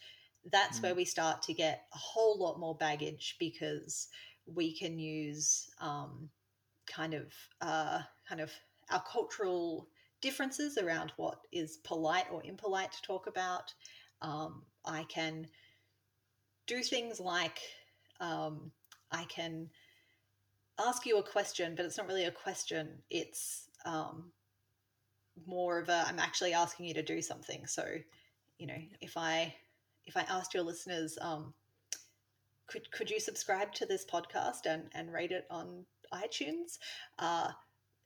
[0.52, 0.84] that's mm.
[0.84, 4.08] where we start to get a whole lot more baggage because
[4.46, 6.30] we can use um,
[6.88, 8.52] kind of uh, kind of
[8.90, 9.88] our cultural
[10.22, 13.74] differences around what is polite or impolite to talk about.
[14.22, 15.48] Um, I can
[16.68, 17.60] do things like
[18.20, 18.72] um,
[19.12, 19.70] I can
[20.80, 22.90] ask you a question, but it's not really a question.
[23.10, 24.32] It's um,
[25.46, 27.66] more of a I'm actually asking you to do something.
[27.66, 27.86] So,
[28.58, 29.54] you know, if I
[30.06, 31.54] if I asked your listeners, um,
[32.68, 36.78] could could you subscribe to this podcast and and rate it on iTunes,
[37.20, 37.50] uh,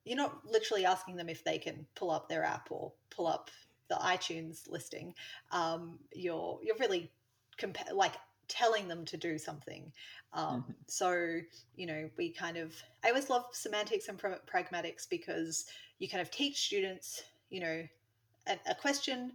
[0.04, 3.50] you're not literally asking them if they can pull up their app or pull up
[3.90, 5.14] the iTunes listing.
[5.52, 7.12] Um, you're you're really
[7.60, 8.14] compa- like
[8.48, 9.92] telling them to do something.
[10.34, 10.72] Um, mm-hmm.
[10.88, 11.40] So
[11.76, 15.66] you know, we kind of I always love semantics and pragmatics because
[16.00, 17.84] you kind of teach students, you know,
[18.48, 19.32] a, a question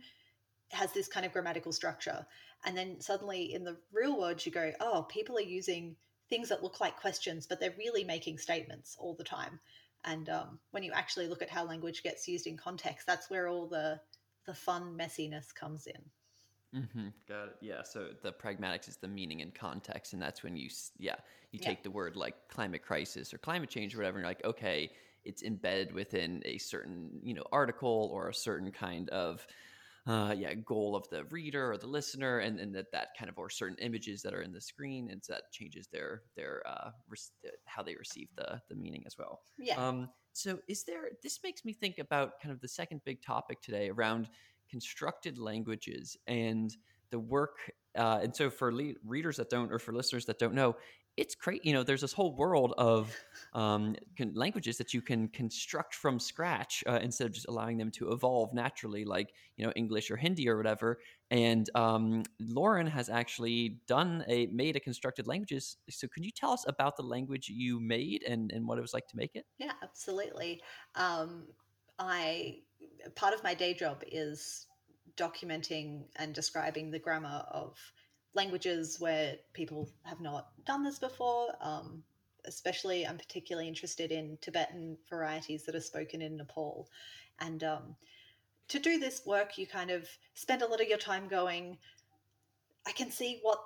[0.70, 2.24] has this kind of grammatical structure,
[2.64, 5.96] and then suddenly in the real world you go, oh, people are using
[6.28, 9.58] things that look like questions, but they're really making statements all the time.
[10.04, 13.48] And um, when you actually look at how language gets used in context, that's where
[13.48, 14.00] all the
[14.46, 16.80] the fun messiness comes in.
[16.80, 17.08] Mm-hmm.
[17.28, 17.56] Got it.
[17.60, 17.82] Yeah.
[17.82, 21.16] So the pragmatics is the meaning and context, and that's when you, yeah,
[21.50, 21.84] you take yeah.
[21.84, 24.90] the word like climate crisis or climate change or whatever, and you're like, okay,
[25.24, 29.46] it's embedded within a certain, you know, article or a certain kind of
[30.06, 33.38] uh, yeah goal of the reader or the listener and, and that that kind of
[33.38, 36.90] or certain images that are in the screen and so that changes their their uh,
[37.08, 39.40] re- how they receive the the meaning as well.
[39.58, 39.76] Yeah.
[39.76, 43.60] Um so is there this makes me think about kind of the second big topic
[43.60, 44.28] today around
[44.70, 46.76] constructed languages and
[47.10, 47.58] the work
[47.98, 50.76] uh, and so for le- readers that don't or for listeners that don't know
[51.20, 51.64] it's great.
[51.64, 53.14] You know, there's this whole world of
[53.52, 57.90] um, con- languages that you can construct from scratch uh, instead of just allowing them
[57.92, 60.98] to evolve naturally, like you know English or Hindi or whatever.
[61.30, 65.76] And um, Lauren has actually done a made a constructed languages.
[65.90, 68.94] So, can you tell us about the language you made and and what it was
[68.94, 69.44] like to make it?
[69.58, 70.62] Yeah, absolutely.
[70.94, 71.48] Um,
[71.98, 72.60] I
[73.14, 74.66] part of my day job is
[75.16, 77.76] documenting and describing the grammar of
[78.34, 81.54] languages where people have not done this before.
[81.60, 82.02] Um,
[82.46, 86.88] especially, I'm particularly interested in Tibetan varieties that are spoken in Nepal.
[87.40, 87.96] And um,
[88.68, 91.76] to do this work, you kind of spend a lot of your time going,
[92.86, 93.58] I can see what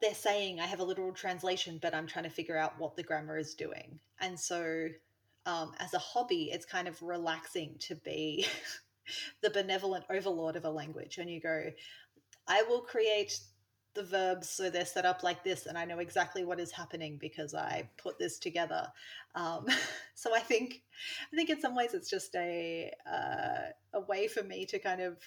[0.00, 0.60] they're saying.
[0.60, 3.54] I have a literal translation, but I'm trying to figure out what the grammar is
[3.54, 3.98] doing.
[4.20, 4.88] And so,
[5.46, 8.46] um, as a hobby, it's kind of relaxing to be
[9.42, 11.18] the benevolent overlord of a language.
[11.18, 11.70] And you go,
[12.48, 13.38] I will create
[13.96, 17.18] the verbs so they're set up like this and i know exactly what is happening
[17.20, 18.86] because i put this together.
[19.34, 19.66] Um,
[20.14, 20.82] so i think
[21.32, 25.00] i think in some ways it's just a uh, a way for me to kind
[25.00, 25.18] of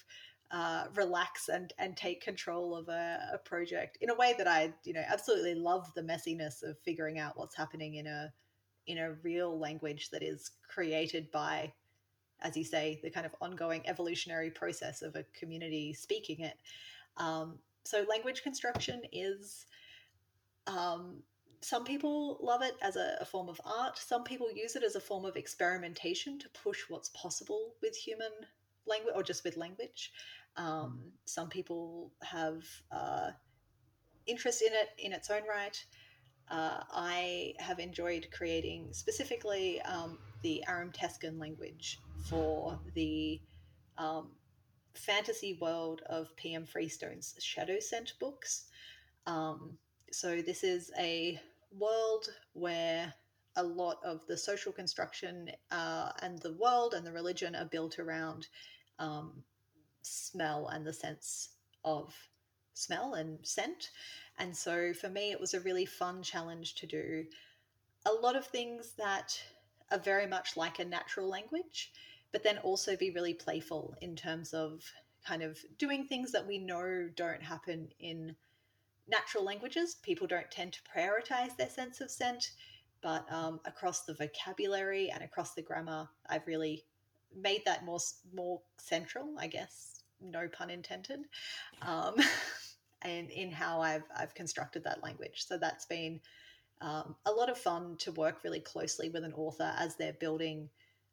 [0.50, 4.72] uh, relax and and take control of a, a, project in a way that i
[4.84, 8.32] you know absolutely love the messiness of figuring out what's happening in a
[8.88, 11.72] in a real language that is created by
[12.42, 16.56] as you say the kind of ongoing evolutionary process of a community speaking it.
[17.16, 19.66] Um, so language construction is
[20.66, 21.22] um,
[21.62, 23.98] some people love it as a, a, form of art.
[23.98, 28.30] Some people use it as a form of experimentation to push what's possible with human
[28.86, 30.12] language or just with language.
[30.56, 31.08] Um, hmm.
[31.26, 33.30] some people have uh,
[34.26, 35.84] interest in it in its own right.
[36.50, 43.40] Uh, I have enjoyed creating specifically um, the Aram-Tescan language for the
[43.98, 44.30] um,
[44.94, 48.64] fantasy world of PM Freestone's Shadowscent books.
[49.26, 49.78] Um,
[50.12, 51.40] so this is a
[51.76, 53.12] world where
[53.56, 57.98] a lot of the social construction uh, and the world and the religion are built
[57.98, 58.48] around
[58.98, 59.42] um,
[60.02, 61.50] smell and the sense
[61.84, 62.14] of
[62.74, 63.90] smell and scent.
[64.38, 67.24] And so for me, it was a really fun challenge to do
[68.06, 69.40] a lot of things that
[69.90, 71.92] are very much like a natural language
[72.32, 74.82] but then also be really playful in terms of
[75.26, 78.34] kind of doing things that we know don't happen in
[79.08, 79.96] natural languages.
[80.02, 82.52] People don't tend to prioritize their sense of scent,
[83.02, 86.84] but um, across the vocabulary and across the grammar, I've really
[87.36, 88.00] made that more
[88.34, 90.02] more central, I guess.
[90.20, 91.20] No pun intended.
[91.82, 92.14] Um,
[93.02, 95.46] and in how I've I've constructed that language.
[95.46, 96.20] So that's been
[96.80, 100.68] um, a lot of fun to work really closely with an author as they're building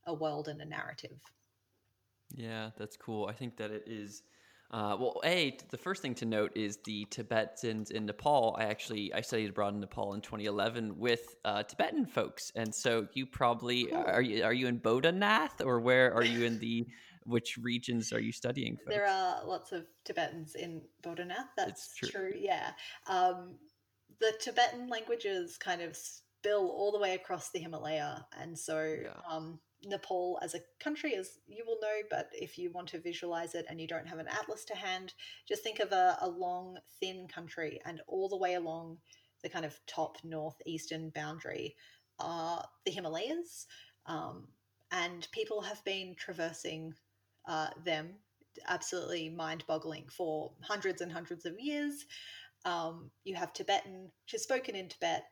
[0.08, 1.20] a world and a narrative.
[2.34, 3.28] Yeah, that's cool.
[3.28, 4.24] I think that it is.
[4.70, 8.58] Uh, well, a the first thing to note is the Tibetans in Nepal.
[8.60, 13.08] I actually I studied abroad in Nepal in 2011 with uh, Tibetan folks, and so
[13.14, 14.04] you probably cool.
[14.06, 16.86] are you are you in Bodhanath or where are you in the
[17.24, 18.76] which regions are you studying?
[18.78, 18.90] Folks?
[18.90, 21.50] There are lots of Tibetans in Bodhanath.
[21.56, 22.10] That's true.
[22.10, 22.32] true.
[22.36, 22.72] Yeah,
[23.08, 23.56] um,
[24.20, 29.12] the Tibetan languages kind of spill all the way across the Himalaya, and so yeah.
[29.30, 33.56] um, Nepal as a country, as you will know, but if you want to visualize
[33.56, 35.14] it and you don't have an atlas to hand,
[35.48, 38.98] just think of a, a long, thin country, and all the way along
[39.44, 41.76] the kind of top northeastern boundary
[42.20, 43.68] are the Himalayas.
[44.06, 44.48] Um,
[44.92, 46.94] and people have been traversing
[47.48, 48.16] uh, them,
[48.68, 52.06] absolutely mind boggling, for hundreds and hundreds of years.
[52.66, 55.26] Um, you have Tibetan, which is spoken in Tibet.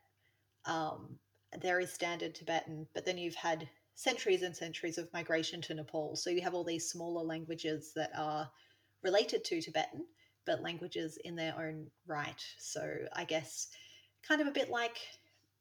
[0.66, 1.18] Um,
[1.60, 6.14] there is standard Tibetan, but then you've had centuries and centuries of migration to Nepal.
[6.16, 8.48] So you have all these smaller languages that are
[9.02, 10.04] related to Tibetan,
[10.44, 12.44] but languages in their own right.
[12.58, 13.68] So I guess
[14.26, 14.98] kind of a bit like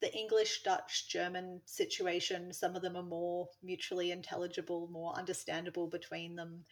[0.02, 2.52] the English, Dutch, German situation.
[2.52, 6.66] Some of them are more mutually intelligible, more understandable between them.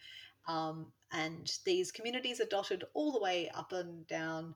[0.46, 4.54] Um, and these communities are dotted all the way up and down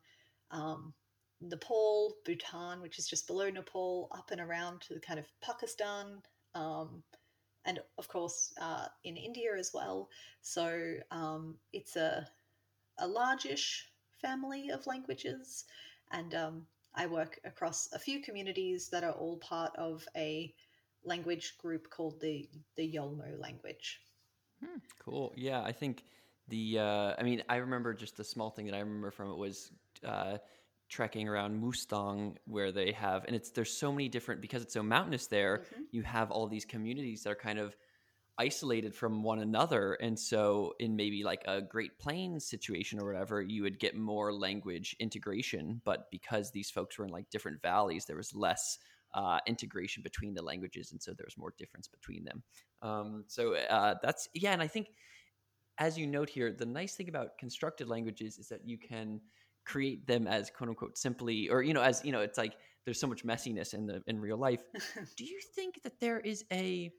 [0.51, 0.93] um,
[1.41, 6.21] Nepal, Bhutan, which is just below Nepal, up and around to the kind of Pakistan,
[6.55, 7.03] um,
[7.65, 10.09] and of course uh, in India as well.
[10.41, 12.27] So um, it's a
[12.99, 15.65] a largish family of languages,
[16.11, 20.53] and um, I work across a few communities that are all part of a
[21.05, 24.01] language group called the the Yolmo language.
[24.65, 25.33] Hmm, cool.
[25.37, 26.05] Yeah, I think
[26.49, 26.79] the.
[26.79, 29.71] Uh, I mean, I remember just the small thing that I remember from it was.
[30.05, 30.39] Uh,
[30.89, 34.83] trekking around Mustang where they have and it's there's so many different because it's so
[34.83, 35.83] mountainous there mm-hmm.
[35.91, 37.77] you have all these communities that are kind of
[38.39, 39.95] isolated from one another.
[39.95, 44.33] And so in maybe like a great plains situation or whatever you would get more
[44.33, 45.81] language integration.
[45.85, 48.79] But because these folks were in like different valleys there was less
[49.15, 50.93] uh, integration between the languages.
[50.93, 52.43] And so there's more difference between them.
[52.83, 54.91] Um, so uh, that's yeah and i think
[55.79, 59.21] as you note here the nice thing about constructed languages is that you can
[59.69, 62.55] create them as quote unquote simply or you know as you know it's like
[62.85, 64.63] there's so much messiness in the in real life.
[65.17, 66.91] Do you think that there is a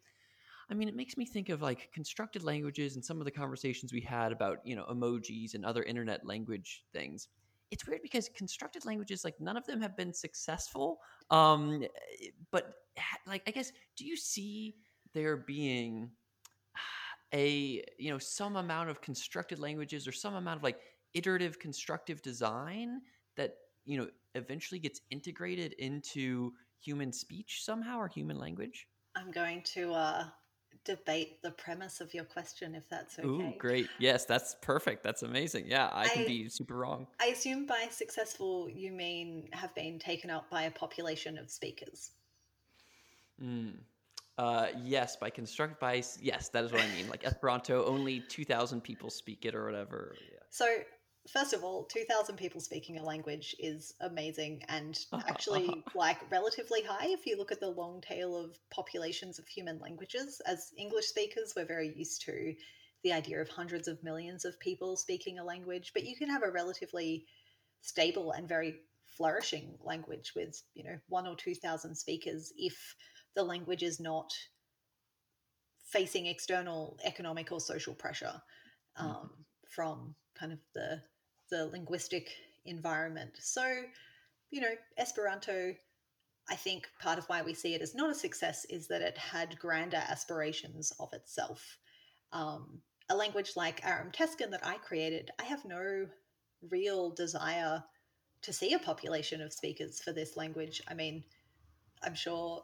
[0.70, 3.92] i mean it makes me think of like constructed languages and some of the conversations
[3.92, 7.28] we had about you know emojis and other internet language things.
[7.72, 11.00] It's weird because constructed languages like none of them have been successful
[11.32, 11.84] um
[12.52, 12.74] but
[13.28, 14.76] like i guess do you see
[15.14, 16.12] there being
[17.34, 20.80] a you know some amount of constructed languages or some amount of like
[21.14, 23.02] iterative constructive design
[23.36, 29.62] that you know eventually gets integrated into human speech somehow or human language i'm going
[29.64, 30.26] to uh
[30.86, 33.28] debate the premise of your question if that's okay.
[33.28, 33.88] Ooh, great.
[34.00, 35.04] Yes, that's perfect.
[35.04, 35.66] That's amazing.
[35.68, 37.08] Yeah, I, I can be super wrong.
[37.20, 42.12] I assume by successful you mean have been taken up by a population of speakers.
[43.44, 43.74] Mm.
[44.38, 47.10] Uh, yes, by construct by yes, that is what I mean.
[47.10, 50.16] Like Esperanto, only two thousand people speak it or whatever.
[50.32, 50.40] Yeah.
[50.50, 50.66] So
[51.32, 57.08] first of all, 2,000 people speaking a language is amazing and actually like relatively high
[57.08, 60.42] if you look at the long tail of populations of human languages.
[60.46, 62.56] As English speakers, we're very used to
[63.04, 66.44] the idea of hundreds of millions of people speaking a language, but you can have
[66.44, 67.26] a relatively
[67.82, 72.96] stable and very flourishing language with, you know, one or 2,000 speakers if
[73.36, 74.32] the language is not
[75.86, 78.42] facing external economic or social pressure
[79.00, 79.06] mm-hmm.
[79.06, 79.42] um, mm-hmm.
[79.70, 81.02] from kind of the
[81.50, 82.30] the linguistic
[82.66, 83.32] environment.
[83.40, 83.84] So,
[84.52, 85.74] you know, Esperanto,
[86.50, 89.18] I think part of why we see it as not a success is that it
[89.18, 91.78] had grander aspirations of itself.
[92.32, 96.08] Um, a language like Aram-Tescan that I created, I have no
[96.70, 97.84] real desire
[98.42, 100.82] to see a population of speakers for this language.
[100.88, 101.24] I mean,
[102.04, 102.64] I'm sure,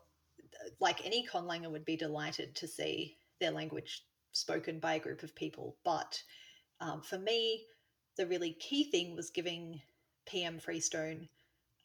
[0.79, 5.35] like any conlanger, would be delighted to see their language spoken by a group of
[5.35, 5.77] people.
[5.83, 6.21] But
[6.79, 7.65] um, for me,
[8.17, 9.81] the really key thing was giving
[10.25, 11.27] PM Freestone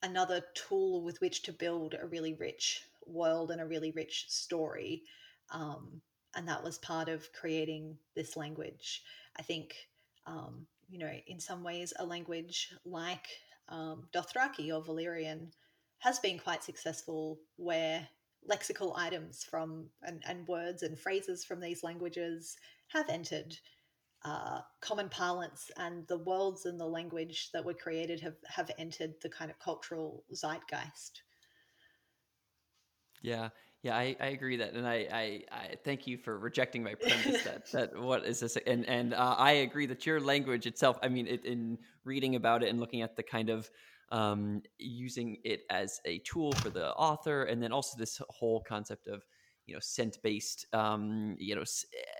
[0.02, 5.02] another tool with which to build a really rich world and a really rich story.
[5.50, 6.00] Um,
[6.34, 9.02] and that was part of creating this language.
[9.38, 9.74] I think,
[10.26, 13.26] um, you know, in some ways, a language like
[13.68, 15.50] um, Dothraki or Valyrian
[15.98, 18.08] has been quite successful where
[18.48, 22.56] lexical items from and, and words and phrases from these languages
[22.88, 23.56] have entered
[24.24, 29.14] uh, common parlance and the worlds and the language that were created have, have entered
[29.22, 31.22] the kind of cultural zeitgeist.
[33.22, 33.48] Yeah,
[33.82, 37.42] yeah, I, I agree that, and I, I, I thank you for rejecting my premise
[37.44, 40.98] that that what is this, and and uh, I agree that your language itself.
[41.02, 43.70] I mean, it, in reading about it and looking at the kind of
[44.10, 49.06] um, using it as a tool for the author, and then also this whole concept
[49.06, 49.22] of
[49.66, 51.64] you know scent based, um, you know,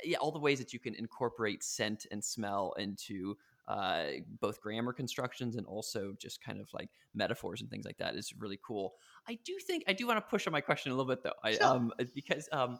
[0.05, 3.36] yeah, all the ways that you can incorporate scent and smell into
[3.68, 4.05] uh,
[4.41, 8.32] both grammar constructions and also just kind of like metaphors and things like that is
[8.38, 8.95] really cool.
[9.28, 11.32] I do think I do want to push on my question a little bit though,
[11.45, 11.64] I, sure.
[11.64, 12.78] um, because um,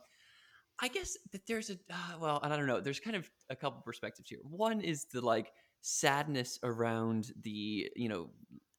[0.81, 2.81] I guess that there's a uh, well, I don't know.
[2.81, 4.41] There's kind of a couple perspectives here.
[4.43, 5.53] One is the like
[5.83, 8.31] sadness around the you know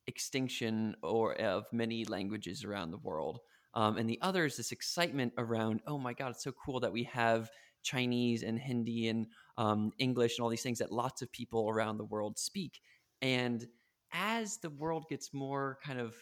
[0.08, 3.40] extinction or of many languages around the world.
[3.74, 6.92] Um, and the other is this excitement around, oh my God, it's so cool that
[6.92, 7.50] we have
[7.84, 11.98] Chinese and Hindi and um, English and all these things that lots of people around
[11.98, 12.82] the world speak.
[13.22, 13.66] And
[14.12, 16.16] as the world gets more kind of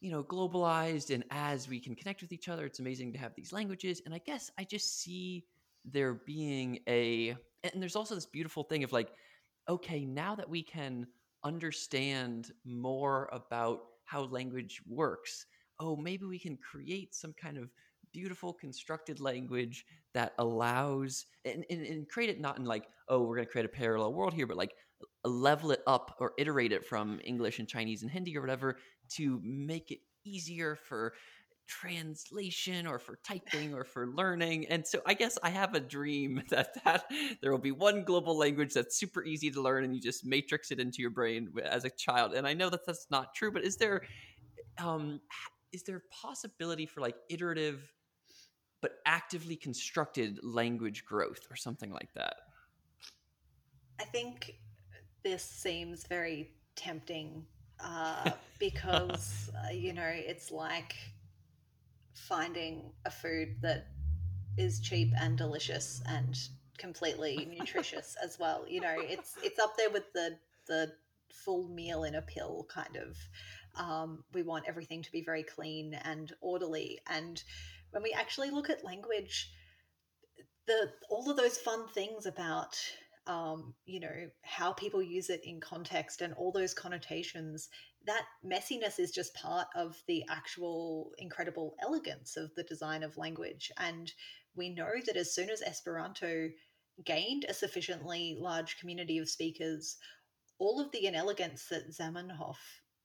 [0.00, 3.34] you know globalized and as we can connect with each other it's amazing to have
[3.34, 5.44] these languages and i guess i just see
[5.84, 9.10] there being a and there's also this beautiful thing of like
[9.68, 11.06] okay now that we can
[11.44, 15.46] understand more about how language works
[15.80, 17.70] oh maybe we can create some kind of
[18.12, 23.36] beautiful constructed language that allows and, and, and create it not in like oh we're
[23.36, 24.72] going to create a parallel world here but like
[25.24, 28.76] level it up or iterate it from english and chinese and hindi or whatever
[29.08, 31.12] to make it easier for
[31.70, 34.66] translation or for typing or for learning.
[34.66, 37.04] And so i guess i have a dream that that
[37.40, 40.72] there will be one global language that's super easy to learn and you just matrix
[40.72, 42.34] it into your brain as a child.
[42.34, 44.02] And i know that that's not true but is there
[44.78, 45.20] um
[45.72, 47.92] is there a possibility for like iterative
[48.80, 52.36] but actively constructed language growth or something like that.
[54.00, 54.54] I think
[55.22, 57.44] this seems very tempting
[57.84, 60.96] uh, because, uh, you know, it's like
[62.14, 63.88] finding a food that
[64.56, 66.38] is cheap and delicious and
[66.78, 68.64] completely nutritious as well.
[68.68, 70.92] You know, it's it's up there with the the
[71.30, 73.16] full meal in a pill kind of.
[73.76, 76.98] Um, we want everything to be very clean and orderly.
[77.08, 77.42] And
[77.90, 79.50] when we actually look at language,
[80.66, 82.76] the all of those fun things about
[83.26, 87.68] um, you know how people use it in context and all those connotations
[88.06, 93.70] that messiness is just part of the actual incredible elegance of the design of language.
[93.76, 94.10] And
[94.56, 96.48] we know that as soon as esperanto
[97.04, 99.96] gained a sufficiently large community of speakers
[100.58, 102.56] all of the inelegance that zamenhof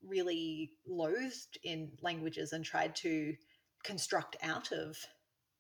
[0.08, 3.36] really loathed in languages and tried to
[3.84, 4.97] construct out of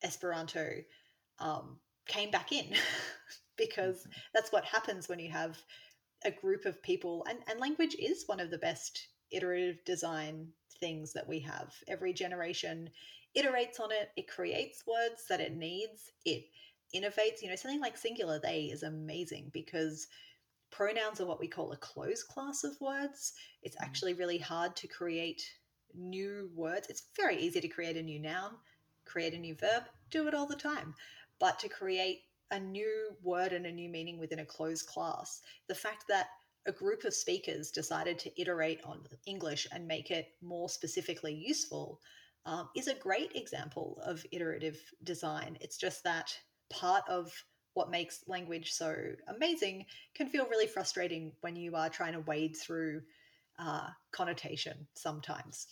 [0.03, 0.81] Esperanto
[1.39, 1.77] um,
[2.07, 2.73] came back in
[3.57, 4.11] because mm-hmm.
[4.33, 5.57] that's what happens when you have
[6.23, 10.47] a group of people and, and language is one of the best iterative design
[10.79, 12.89] things that we have every generation
[13.37, 16.45] iterates on it it creates words that it needs it
[16.95, 20.07] innovates you know something like singular they is amazing because
[20.75, 23.85] pronouns are what we call a closed class of words it's mm-hmm.
[23.85, 25.41] actually really hard to create
[25.97, 26.87] new words.
[26.89, 28.51] It's very easy to create a new noun,
[29.05, 30.93] create a new verb, do it all the time.
[31.39, 32.21] But to create
[32.51, 36.27] a new word and a new meaning within a closed class, the fact that
[36.67, 41.99] a group of speakers decided to iterate on English and make it more specifically useful
[42.45, 45.57] um, is a great example of iterative design.
[45.61, 46.35] It's just that
[46.69, 47.31] part of
[47.75, 48.95] what makes language so
[49.27, 53.01] amazing can feel really frustrating when you are trying to wade through
[53.59, 55.67] uh, connotation sometimes.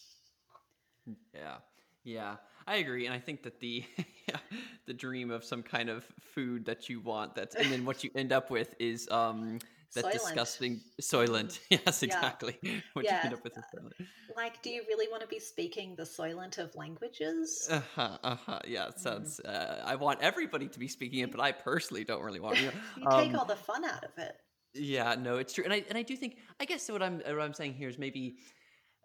[1.33, 1.57] Yeah.
[2.05, 2.35] Yeah,
[2.67, 3.85] I agree, and I think that the
[4.85, 8.09] the dream of some kind of food that you want that's and then what you
[8.15, 9.59] end up with is um
[9.93, 10.11] that Soylent.
[10.13, 11.59] disgusting Soylent.
[11.69, 12.57] Yes, exactly.
[12.61, 12.71] Yeah.
[12.93, 13.19] What yeah.
[13.19, 13.57] you end up with
[14.35, 17.67] Like, do you really want to be speaking the Soylent of languages?
[17.69, 18.17] Uh huh.
[18.23, 18.59] Uh huh.
[18.67, 19.39] Yeah, it sounds.
[19.45, 19.53] Mm.
[19.53, 22.57] Uh, I want everybody to be speaking it, but I personally don't really want.
[22.63, 24.35] You, you um, take all the fun out of it.
[24.73, 26.37] Yeah, no, it's true, and I and I do think.
[26.59, 28.37] I guess what I'm what I'm saying here is maybe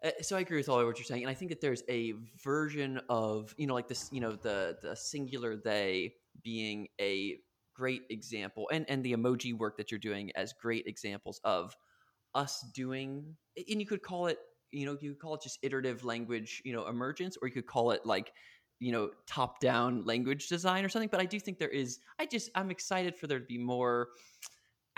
[0.03, 1.83] uh, so I agree with all of what you're saying, and I think that there's
[1.89, 2.13] a
[2.43, 6.13] version of you know like this you know the the singular they
[6.43, 7.37] being a
[7.79, 11.75] great example, and and the emoji work that you're doing as great examples of
[12.35, 14.37] us doing, and you could call it
[14.71, 17.67] you know you could call it just iterative language you know emergence, or you could
[17.67, 18.31] call it like
[18.79, 22.25] you know top down language design or something but i do think there is i
[22.25, 24.07] just i'm excited for there to be more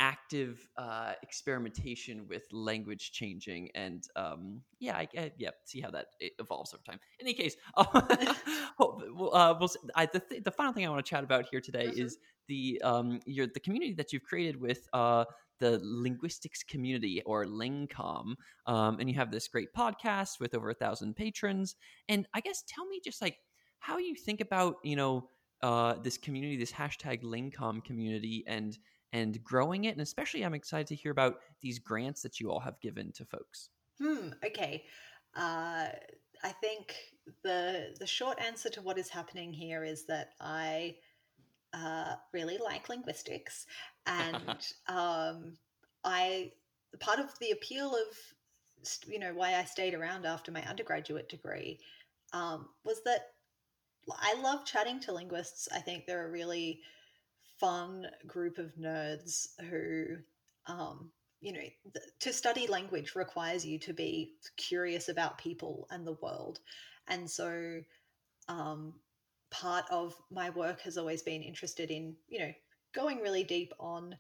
[0.01, 6.07] active uh, experimentation with language changing and um, yeah I, I, yeah see how that
[6.39, 8.35] evolves over time in any case uh, uh,
[8.79, 12.01] we'll, I, the, th- the final thing i want to chat about here today mm-hmm.
[12.01, 15.23] is the um, your the community that you've created with uh,
[15.59, 18.33] the linguistics community or Lingcom.
[18.65, 21.75] Um, and you have this great podcast with over a thousand patrons.
[22.09, 23.37] And I guess tell me just like
[23.79, 25.29] how you think about, you know,
[25.61, 28.77] uh, this community, this hashtag Lingcom community and
[29.13, 29.91] and growing it.
[29.91, 33.25] And especially I'm excited to hear about these grants that you all have given to
[33.25, 33.69] folks.
[33.99, 34.85] Hmm, okay.
[35.35, 35.87] Uh,
[36.43, 36.95] I think
[37.43, 40.95] the the short answer to what is happening here is that I
[41.73, 43.65] uh, really like linguistics,
[44.05, 45.57] and um,
[46.03, 46.51] I
[46.99, 51.79] part of the appeal of you know why I stayed around after my undergraduate degree
[52.33, 53.33] um, was that
[54.09, 55.67] I love chatting to linguists.
[55.73, 56.81] I think they're a really
[57.61, 60.17] fun group of nerds who,
[60.65, 66.05] um, you know, th- to study language requires you to be curious about people and
[66.05, 66.59] the world.
[67.07, 67.81] And so,
[68.49, 68.93] um,
[69.51, 72.51] part of my work has always been interested in, you know,
[72.93, 74.15] going really deep on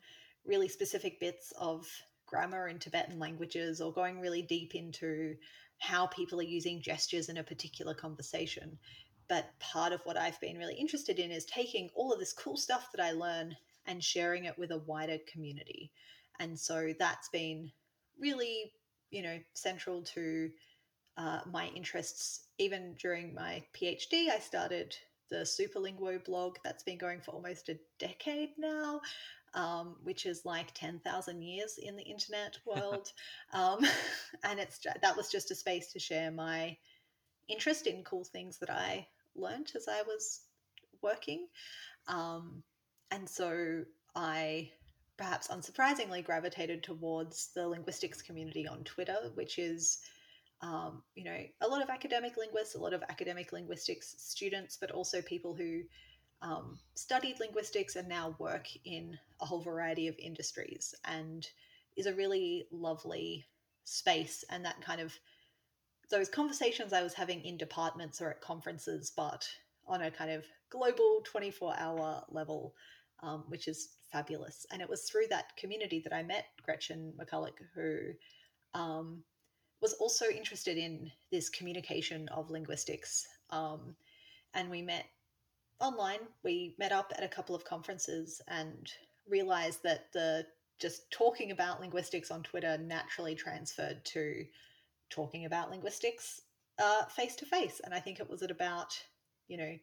[0.45, 1.87] really specific bits of
[2.27, 5.35] grammar in Tibetan languages or going really deep into
[5.79, 8.77] how people are using gestures in a particular conversation.
[9.31, 12.57] But part of what I've been really interested in is taking all of this cool
[12.57, 13.55] stuff that I learn
[13.85, 15.89] and sharing it with a wider community.
[16.41, 17.71] And so that's been
[18.19, 18.73] really,
[19.09, 20.49] you know, central to
[21.15, 22.47] uh, my interests.
[22.57, 24.97] Even during my PhD, I started
[25.29, 28.99] the Superlinguo blog that's been going for almost a decade now.
[29.53, 33.13] Um, which is like 10,000 years in the internet world.
[33.53, 33.79] um,
[34.43, 36.75] and it's that was just a space to share my
[37.47, 40.41] interest in cool things that I learned as I was
[41.01, 41.47] working.
[42.07, 42.63] Um,
[43.11, 43.83] and so
[44.15, 44.71] I
[45.17, 49.99] perhaps unsurprisingly gravitated towards the linguistics community on Twitter, which is
[50.61, 54.91] um, you know, a lot of academic linguists, a lot of academic linguistics students, but
[54.91, 55.81] also people who
[56.41, 61.47] um, studied linguistics and now work in a whole variety of industries and
[61.97, 63.45] is a really lovely
[63.83, 65.13] space and that kind of
[66.11, 69.47] those conversations I was having in departments or at conferences, but
[69.87, 72.75] on a kind of global 24 hour level,
[73.23, 74.65] um, which is fabulous.
[74.71, 77.97] And it was through that community that I met Gretchen McCulloch, who
[78.73, 79.23] um,
[79.81, 83.27] was also interested in this communication of linguistics.
[83.49, 83.95] Um,
[84.53, 85.05] and we met
[85.79, 86.19] online.
[86.43, 88.91] We met up at a couple of conferences and
[89.27, 90.45] realized that the
[90.79, 94.45] just talking about linguistics on Twitter naturally transferred to
[95.11, 96.41] talking about linguistics
[97.15, 97.79] face to face.
[97.83, 98.97] And I think it was at about,
[99.47, 99.77] you know,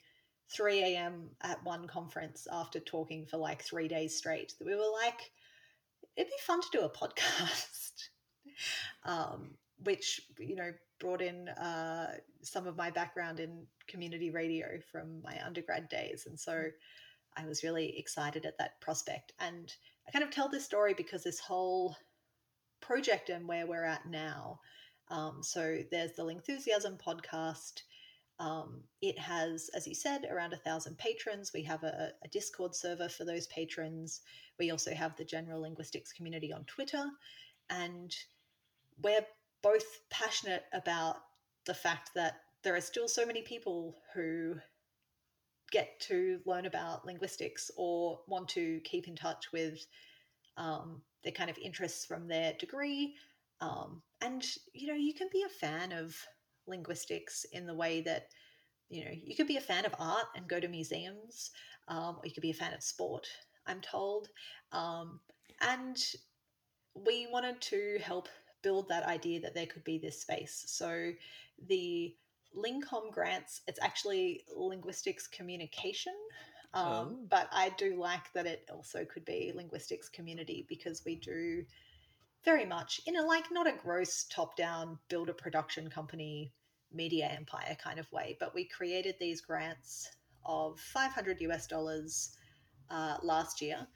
[0.51, 1.31] 3 a.m.
[1.43, 5.31] at one conference after talking for like three days straight that we were like,
[6.17, 8.09] it'd be fun to do a podcast.
[9.05, 9.51] um,
[9.85, 12.13] which you know brought in uh,
[12.43, 16.65] some of my background in community radio from my undergrad days, and so
[17.37, 19.33] I was really excited at that prospect.
[19.39, 19.73] And
[20.07, 21.97] I kind of tell this story because this whole
[22.81, 24.61] project and where we're at now.
[25.11, 27.83] Um, so there's the Lingthusiasm podcast.
[28.41, 31.53] Um, it has, as you said, around a thousand patrons.
[31.53, 34.21] We have a, a, Discord server for those patrons.
[34.61, 37.05] We also have the general linguistics community on Twitter.
[37.71, 38.15] And
[39.03, 39.27] we're
[39.63, 41.17] both passionate about
[41.67, 44.55] the fact that there are still so many people who
[45.71, 49.85] get to learn about linguistics or want to keep in touch with
[50.57, 53.15] um, their kind of interests from their degree.
[53.61, 56.17] Um, and, you know, you can be a fan of
[56.67, 58.29] linguistics in the way that,
[58.89, 61.51] you know, you could be a fan of art and go to museums,
[61.89, 63.27] um, or you could be a fan of sport,
[63.67, 64.29] I'm told.
[64.73, 65.21] Um,
[65.61, 65.97] and
[66.95, 68.29] we wanted to help
[68.63, 70.65] build that idea that there could be this space.
[70.67, 71.13] So
[71.69, 72.15] the
[72.57, 76.15] Lingcom grants, it's actually linguistics communication.
[76.75, 77.19] Um, oh.
[77.31, 81.65] But I do like that it also could be linguistics community because we do
[82.45, 86.53] very much in a like not a gross top down build a production company
[86.93, 90.09] media empire kind of way, but we created these grants
[90.45, 92.37] of 500 US dollars
[92.91, 93.87] uh, last year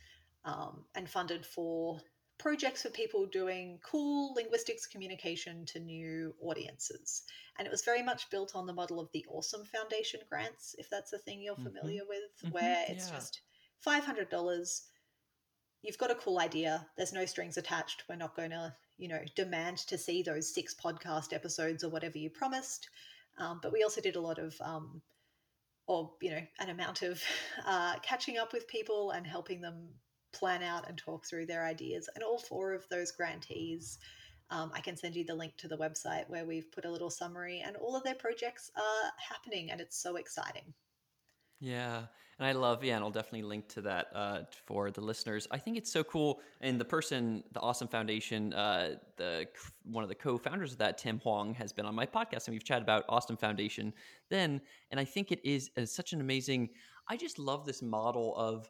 [0.44, 2.00] um, and funded for
[2.38, 7.22] projects for people doing cool linguistics communication to new audiences.
[7.56, 10.90] And it was very much built on the model of the Awesome Foundation grants, if
[10.90, 11.76] that's a thing you're mm-hmm.
[11.76, 12.54] familiar with, mm-hmm.
[12.54, 13.14] where it's yeah.
[13.14, 13.40] just
[13.86, 14.80] $500.
[15.82, 16.86] You've got a cool idea.
[16.96, 18.04] There's no strings attached.
[18.08, 22.18] We're not going to, you know, demand to see those six podcast episodes or whatever
[22.18, 22.88] you promised.
[23.38, 25.02] Um, but we also did a lot of um,
[25.86, 27.20] or you know an amount of
[27.66, 29.88] uh, catching up with people and helping them
[30.32, 32.08] plan out and talk through their ideas.
[32.14, 33.98] And all four of those grantees,
[34.50, 37.10] um, I can send you the link to the website where we've put a little
[37.10, 40.72] summary, and all of their projects are happening, and it's so exciting.
[41.60, 42.06] Yeah,
[42.42, 45.46] and I love, yeah, and I'll definitely link to that uh, for the listeners.
[45.52, 46.40] I think it's so cool.
[46.60, 49.46] And the person, the Awesome Foundation, uh, the
[49.84, 52.64] one of the co-founders of that, Tim Hwang, has been on my podcast, and we've
[52.64, 53.92] chatted about Awesome Foundation
[54.28, 54.60] then.
[54.90, 56.70] And I think it is uh, such an amazing.
[57.08, 58.68] I just love this model of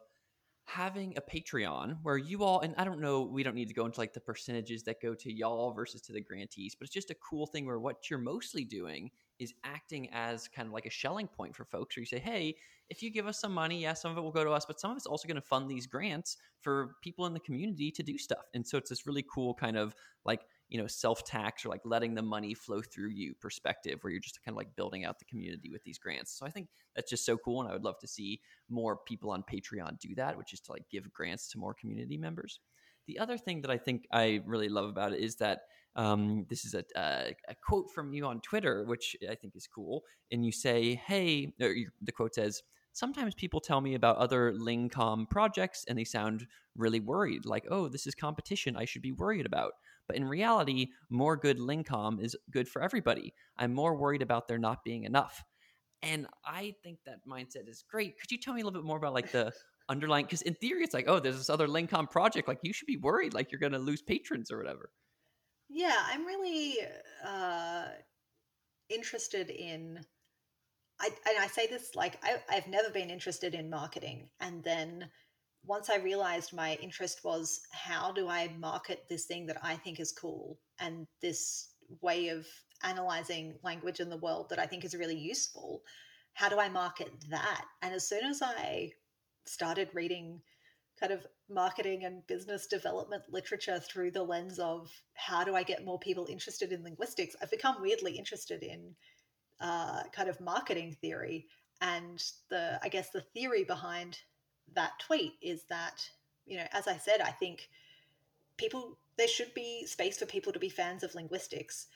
[0.65, 3.87] having a Patreon where you all, and I don't know, we don't need to go
[3.87, 7.09] into like the percentages that go to y'all versus to the grantees, but it's just
[7.09, 9.09] a cool thing where what you're mostly doing
[9.43, 12.55] is acting as kind of like a Schelling point for folks where you say, hey,
[12.89, 14.79] if you give us some money, yeah, some of it will go to us, but
[14.79, 18.03] some of it's also going to fund these grants for people in the community to
[18.03, 18.45] do stuff.
[18.53, 21.81] And so it's this really cool kind of like, you know, self tax or like
[21.85, 25.19] letting the money flow through you perspective where you're just kind of like building out
[25.19, 26.37] the community with these grants.
[26.37, 27.61] So I think that's just so cool.
[27.61, 30.71] And I would love to see more people on Patreon do that, which is to
[30.71, 32.59] like give grants to more community members.
[33.07, 35.61] The other thing that I think I really love about it is that
[35.95, 39.67] um, this is a, a, a, quote from you on Twitter, which I think is
[39.67, 40.03] cool.
[40.31, 42.63] And you say, hey, the quote says,
[42.93, 47.87] sometimes people tell me about other Lingcom projects and they sound really worried, like, oh,
[47.89, 49.73] this is competition I should be worried about.
[50.07, 53.33] But in reality, more good Lingcom is good for everybody.
[53.57, 55.43] I'm more worried about there not being enough.
[56.01, 58.19] And I think that mindset is great.
[58.19, 59.53] Could you tell me a little bit more about like the
[59.87, 60.25] underlying?
[60.25, 62.47] Because in theory, it's like, oh, there's this other Lingcom project.
[62.47, 64.89] Like you should be worried, like you're going to lose patrons or whatever.
[65.69, 66.77] Yeah, I'm really
[67.25, 67.85] uh,
[68.89, 69.99] interested in.
[70.99, 75.09] I and I say this like I, I've never been interested in marketing, and then
[75.65, 79.99] once I realized my interest was how do I market this thing that I think
[79.99, 81.69] is cool and this
[82.01, 82.45] way of
[82.83, 85.81] analyzing language in the world that I think is really useful.
[86.33, 87.65] How do I market that?
[87.81, 88.91] And as soon as I
[89.45, 90.41] started reading
[91.03, 95.83] kind of marketing and business development literature through the lens of how do I get
[95.83, 98.95] more people interested in linguistics, I've become weirdly interested in
[99.59, 101.47] uh, kind of marketing theory.
[101.81, 104.17] And the, I guess, the theory behind
[104.75, 106.01] that tweet is that,
[106.45, 107.67] you know, as I said, I think
[108.55, 111.87] people, there should be space for people to be fans of linguistics.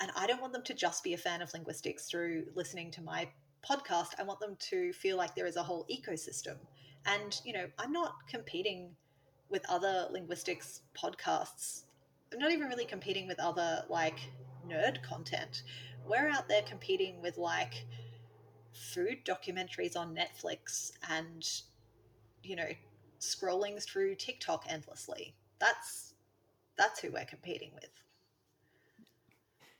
[0.00, 3.02] And I don't want them to just be a fan of linguistics through listening to
[3.02, 3.28] my
[3.64, 4.08] podcast.
[4.18, 6.56] I want them to feel like there is a whole ecosystem.
[7.06, 8.90] And, you know, I'm not competing
[9.48, 11.84] with other linguistics podcasts.
[12.32, 14.18] I'm not even really competing with other like
[14.68, 15.62] nerd content.
[16.06, 17.86] We're out there competing with like
[18.72, 21.48] food documentaries on Netflix and
[22.42, 22.68] you know
[23.20, 25.34] scrolling through TikTok endlessly.
[25.58, 26.14] That's
[26.76, 27.90] that's who we're competing with.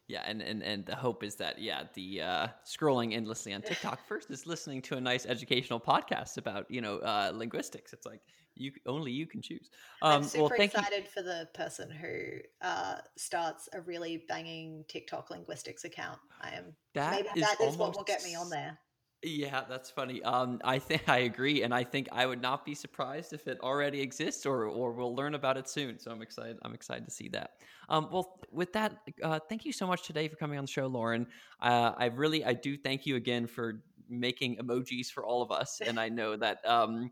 [0.09, 3.99] Yeah, and, and and the hope is that yeah, the uh, scrolling endlessly on TikTok
[4.09, 7.93] first is listening to a nice educational podcast about you know uh, linguistics.
[7.93, 8.21] It's like
[8.55, 9.69] you only you can choose.
[10.03, 11.11] Um, I'm super well, excited you.
[11.13, 16.19] for the person who uh, starts a really banging TikTok linguistics account.
[16.41, 18.79] I am that maybe is that is what will get me on there.
[19.23, 20.23] Yeah, that's funny.
[20.23, 23.59] Um, I think I agree, and I think I would not be surprised if it
[23.61, 25.99] already exists, or or we'll learn about it soon.
[25.99, 26.59] So I'm excited.
[26.63, 27.53] I'm excited to see that.
[27.89, 30.87] Um, well, with that, uh, thank you so much today for coming on the show,
[30.87, 31.27] Lauren.
[31.61, 35.81] Uh, I really, I do thank you again for making emojis for all of us,
[35.85, 37.11] and I know that um,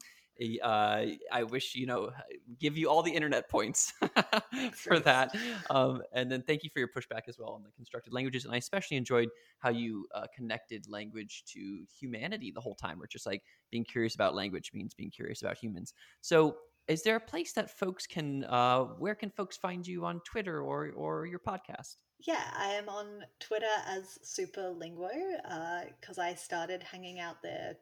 [0.63, 2.11] uh, I wish you know
[2.59, 3.93] give you all the internet points
[4.75, 5.35] for that.
[5.71, 8.45] Um, and then thank you for your pushback as well on the constructed languages.
[8.45, 9.29] And I especially enjoyed
[9.59, 12.99] how you uh, connected language to humanity the whole time.
[12.99, 15.93] Where just like being curious about language means being curious about humans.
[16.21, 16.57] So.
[16.87, 18.45] Is there a place that folks can?
[18.45, 21.97] Uh, where can folks find you on Twitter or or your podcast?
[22.21, 25.09] Yeah, I am on Twitter as Superlinguo
[25.99, 27.77] because uh, I started hanging out there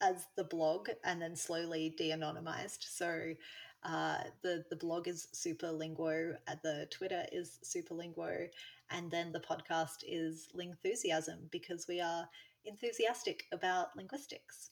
[0.00, 2.78] as the blog and then slowly de-anonymized.
[2.80, 3.34] So
[3.82, 8.48] uh, the the blog is Superlinguo, uh, the Twitter is Superlinguo,
[8.90, 12.28] and then the podcast is Lingthusiasm because we are
[12.64, 14.70] enthusiastic about linguistics.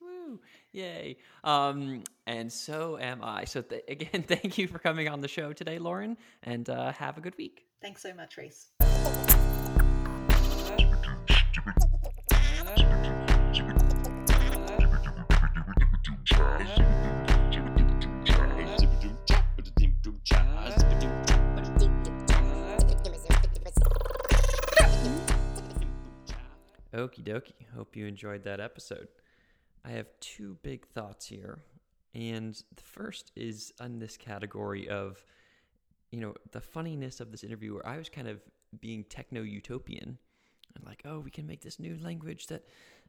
[0.00, 0.40] Woo!
[0.72, 1.16] Yay!
[1.44, 3.44] Um, and so am I.
[3.44, 7.16] So th- again, thank you for coming on the show today, Lauren, and uh, have
[7.16, 7.64] a good week.
[7.80, 8.68] Thanks so much, Rhys.
[26.94, 27.66] Okie dokie.
[27.74, 29.08] Hope you enjoyed that episode.
[29.84, 31.58] I have two big thoughts here.
[32.14, 35.24] And the first is on this category of,
[36.10, 38.42] you know, the funniness of this interview where I was kind of
[38.80, 40.18] being techno utopian
[40.74, 42.64] and like, oh, we can make this new language that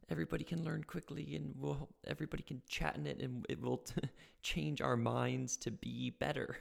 [0.10, 4.02] everybody can learn quickly and we'll, everybody can chat in it and it will t-
[4.44, 6.58] change our minds to be better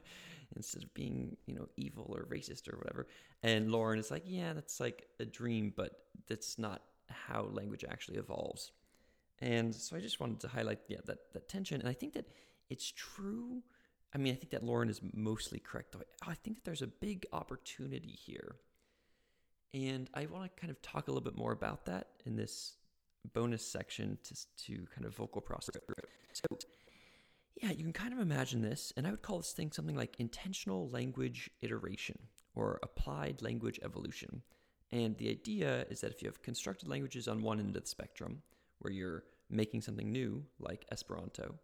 [0.56, 3.06] instead of being, you know, evil or racist or whatever.
[3.42, 5.92] And Lauren is like, yeah, that's like a dream, but
[6.28, 8.72] that's not how language actually evolves.
[9.40, 11.80] And so I just wanted to highlight yeah, that, that tension.
[11.80, 12.26] And I think that
[12.70, 13.62] it's true.
[14.14, 15.96] I mean, I think that Lauren is mostly correct.
[16.26, 18.56] I think that there's a big opportunity here.
[19.74, 22.76] And I want to kind of talk a little bit more about that in this
[23.32, 24.34] bonus section to,
[24.66, 25.76] to kind of vocal process.
[26.32, 26.58] So,
[27.62, 30.18] yeah, you can kind of imagine this, and I would call this thing something like
[30.18, 32.18] intentional language iteration
[32.54, 34.42] or applied language evolution.
[34.92, 37.88] And the idea is that if you have constructed languages on one end of the
[37.88, 38.42] spectrum,
[38.78, 41.54] where you're making something new, like Esperanto,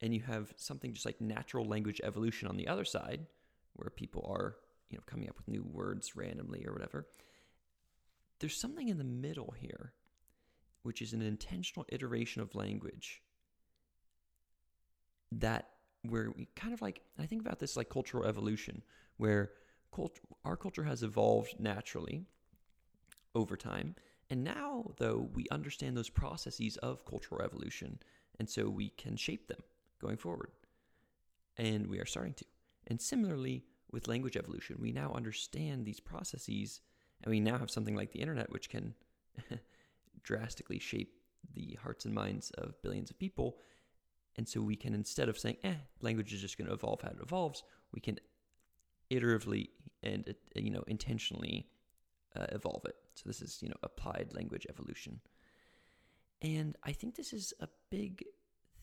[0.00, 3.26] and you have something just like natural language evolution on the other side,
[3.74, 4.56] where people are,
[4.90, 7.06] you know, coming up with new words randomly or whatever.
[8.40, 9.92] There's something in the middle here,
[10.84, 13.22] which is an intentional iteration of language
[15.32, 15.70] that
[16.02, 18.82] where we kind of like I think about this like cultural evolution,
[19.16, 19.50] where
[19.94, 22.26] cult- our culture has evolved naturally
[23.34, 23.96] over time,
[24.30, 27.98] and now, though, we understand those processes of cultural evolution,
[28.38, 29.60] and so we can shape them
[30.00, 30.50] going forward.
[31.56, 32.44] And we are starting to.
[32.86, 36.80] And similarly, with language evolution, we now understand these processes,
[37.22, 38.94] and we now have something like the internet, which can
[40.22, 41.14] drastically shape
[41.52, 43.58] the hearts and minds of billions of people.
[44.36, 47.10] And so we can, instead of saying, eh, language is just going to evolve how
[47.10, 47.62] it evolves,
[47.92, 48.18] we can
[49.10, 49.68] iteratively
[50.02, 51.68] and, you know, intentionally
[52.36, 52.96] uh, evolve it.
[53.14, 55.20] So this is, you know, applied language evolution.
[56.42, 58.24] And I think this is a big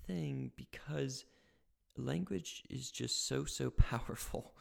[0.08, 1.26] thing because
[1.98, 4.56] language is just so, so powerful.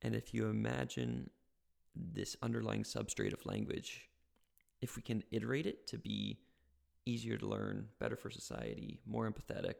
[0.00, 1.30] And if you imagine
[1.94, 4.08] this underlying substrate of language,
[4.82, 6.38] if we can iterate it to be
[7.06, 9.74] easier to learn, better for society, more empathetic,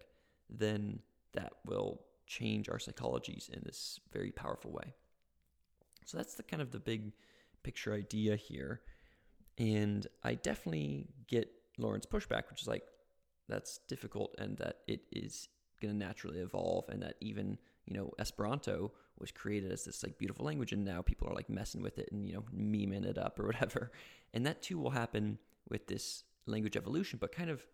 [0.48, 1.00] then
[1.34, 4.94] that will change our psychologies in this very powerful way.
[6.06, 7.12] So that's the kind of the big
[7.62, 8.80] picture idea here.
[9.58, 12.84] And I definitely get Lauren's pushback, which is like,
[13.48, 15.48] that's difficult and that it is
[15.80, 20.18] going to naturally evolve and that even, you know, Esperanto was created as this like
[20.18, 23.18] beautiful language and now people are like messing with it and, you know, memeing it
[23.18, 23.90] up or whatever.
[24.34, 27.66] And that too will happen with this language evolution, but kind of,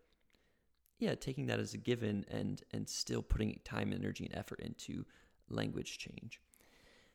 [0.97, 5.05] yeah, taking that as a given and, and still putting time, energy, and effort into
[5.47, 6.41] language change.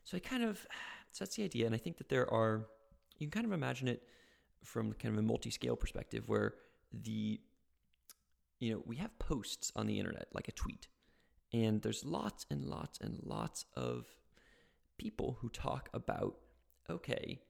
[0.03, 0.65] So I kind of,
[1.11, 1.67] so that's the idea.
[1.67, 2.65] And I think that there are,
[3.19, 4.01] you can kind of imagine it
[4.63, 6.55] from kind of a multi scale perspective where
[6.91, 7.39] the,
[8.59, 10.87] you know, we have posts on the internet, like a tweet,
[11.55, 14.05] and there's lots and lots and lots of
[14.97, 16.35] people who talk about,
[16.89, 17.41] okay,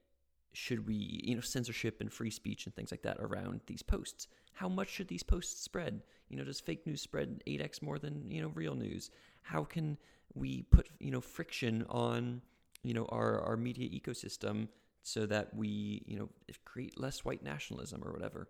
[0.54, 4.28] should we, you know, censorship and free speech and things like that around these posts?
[4.54, 6.02] How much should these posts spread?
[6.30, 9.12] You know, does fake news spread 8x more than, you know, real news?
[9.42, 9.98] How can
[10.34, 12.42] we put, you know, friction on,
[12.86, 14.68] you know our our media ecosystem
[15.02, 16.30] so that we you know
[16.64, 18.48] create less white nationalism or whatever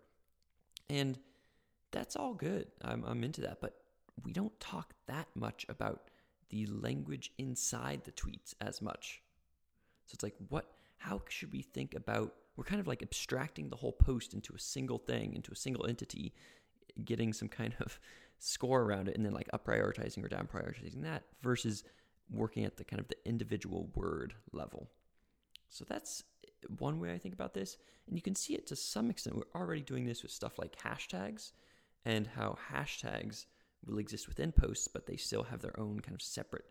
[0.90, 1.18] and
[1.90, 3.74] that's all good i'm, I'm into that but
[4.24, 6.10] we don't talk that much about
[6.50, 9.22] the language inside the tweets as much
[10.06, 13.76] so it's like what how should we think about we're kind of like abstracting the
[13.76, 16.32] whole post into a single thing into a single entity
[17.04, 17.98] getting some kind of
[18.38, 21.84] score around it and then like up prioritizing or down prioritizing that versus
[22.30, 24.88] working at the kind of the individual word level.
[25.68, 26.24] So that's
[26.78, 27.76] one way I think about this.
[28.06, 29.36] And you can see it to some extent.
[29.36, 31.52] We're already doing this with stuff like hashtags
[32.04, 33.46] and how hashtags
[33.86, 36.64] will exist within posts, but they still have their own kind of separate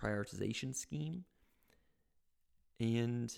[0.00, 1.24] prioritization scheme.
[2.80, 3.36] And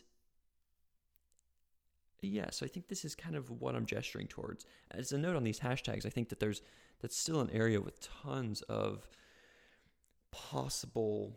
[2.23, 4.67] yeah, so I think this is kind of what I'm gesturing towards.
[4.91, 6.63] As a note on these hashtags, I think that there's
[7.01, 9.09] that's still an area with tons of
[10.33, 11.37] possible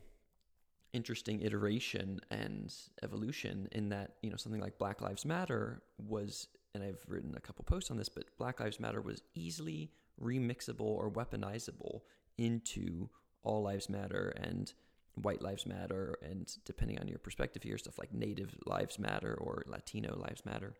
[0.93, 2.73] interesting iteration and
[3.03, 7.39] evolution in that you know something like black lives matter was and i've written a
[7.39, 9.91] couple posts on this but black lives matter was easily
[10.21, 12.01] remixable or weaponizable
[12.37, 13.09] into
[13.43, 14.73] all lives matter and
[15.15, 19.63] white lives matter and depending on your perspective here stuff like native lives matter or
[19.67, 20.73] latino lives matter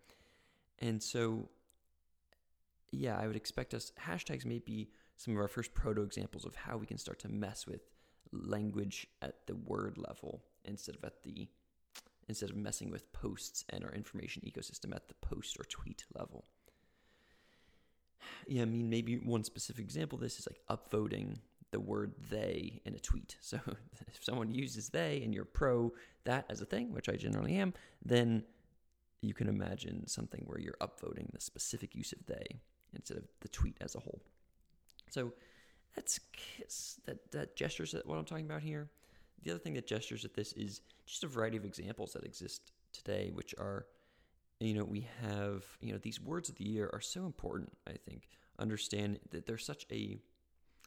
[0.79, 1.49] and so
[2.91, 6.55] yeah i would expect us hashtags may be some of our first proto examples of
[6.55, 7.81] how we can start to mess with
[8.31, 11.49] language at the word level instead of at the
[12.29, 16.45] instead of messing with posts and our information ecosystem at the post or tweet level.
[18.47, 21.37] Yeah, I mean maybe one specific example of this is like upvoting
[21.71, 23.37] the word they in a tweet.
[23.41, 23.59] So
[24.07, 25.93] if someone uses they and you're pro
[26.25, 28.43] that as a thing, which I generally am, then
[29.21, 32.61] you can imagine something where you're upvoting the specific use of they
[32.93, 34.21] instead of the tweet as a whole.
[35.09, 35.33] So
[35.95, 36.19] that's
[37.05, 38.89] that that gestures at what I'm talking about here.
[39.43, 42.71] The other thing that gestures at this is just a variety of examples that exist
[42.91, 43.85] today, which are,
[44.59, 47.93] you know, we have, you know, these words of the year are so important, I
[47.93, 48.27] think.
[48.57, 50.19] Understand that they're such a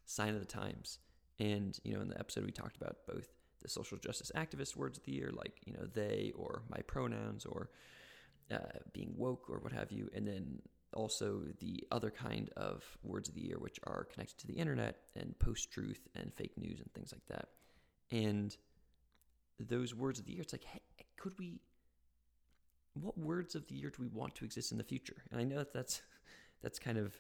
[0.05, 0.99] sign of the times.
[1.39, 3.29] And, you know, in the episode we talked about both
[3.63, 7.47] the social justice activist words of the year, like, you know, they or my pronouns
[7.47, 7.71] or
[8.51, 8.59] uh,
[8.93, 10.11] being woke or what have you.
[10.15, 10.61] And then
[10.93, 14.97] also the other kind of words of the year, which are connected to the internet
[15.17, 17.49] and post truth and fake news and things like that.
[18.11, 18.55] And
[19.59, 20.81] those words of the year, it's like, hey,
[21.17, 21.61] could we?
[22.95, 25.23] What words of the year do we want to exist in the future?
[25.31, 26.03] And I know that that's
[26.63, 27.15] that's kind of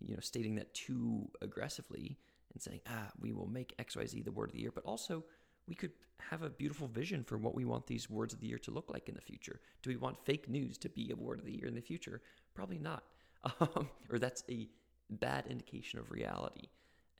[0.00, 2.18] you know stating that too aggressively
[2.52, 4.84] and saying, ah, we will make X Y Z the word of the year, but
[4.84, 5.24] also
[5.68, 5.92] we could
[6.30, 8.90] have a beautiful vision for what we want these words of the year to look
[8.90, 9.60] like in the future.
[9.82, 12.22] Do we want fake news to be a word of the year in the future?
[12.54, 13.04] Probably not.
[13.60, 14.66] Um, or that's a
[15.08, 16.66] bad indication of reality.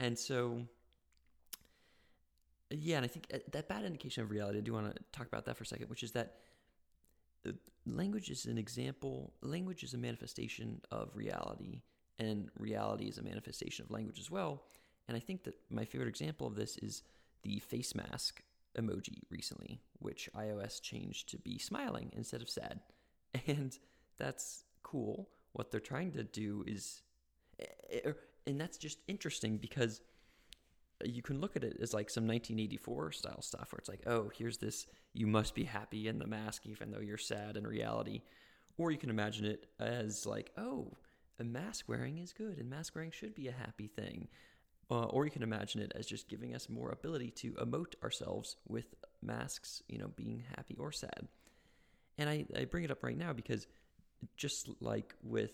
[0.01, 0.62] And so,
[2.68, 5.28] yeah, and I think uh, that bad indication of reality, I do want to talk
[5.28, 6.34] about that for a second, which is that
[7.86, 11.82] language is an example, language is a manifestation of reality,
[12.18, 14.62] and reality is a manifestation of language as well.
[15.09, 17.03] And I think that my favorite example of this is
[17.42, 18.42] the face mask
[18.76, 22.80] emoji recently, which iOS changed to be smiling instead of sad.
[23.47, 23.76] And
[24.16, 25.28] that's cool.
[25.53, 27.03] What they're trying to do is,
[27.61, 28.12] eh, eh,
[28.47, 30.01] and that's just interesting because
[31.05, 34.30] you can look at it as like some 1984 style stuff where it's like, oh,
[34.36, 38.22] here's this, you must be happy in the mask, even though you're sad in reality.
[38.78, 40.92] Or you can imagine it as like, oh,
[41.38, 44.28] a mask wearing is good and mask wearing should be a happy thing.
[44.90, 48.57] Uh, or you can imagine it as just giving us more ability to emote ourselves
[48.68, 51.26] with masks, you know, being happy or sad.
[52.18, 53.66] And I, I bring it up right now because
[54.36, 55.53] just like with,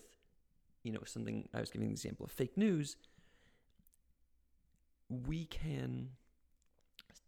[0.83, 2.95] you know, something I was giving the example of fake news,
[5.09, 6.09] we can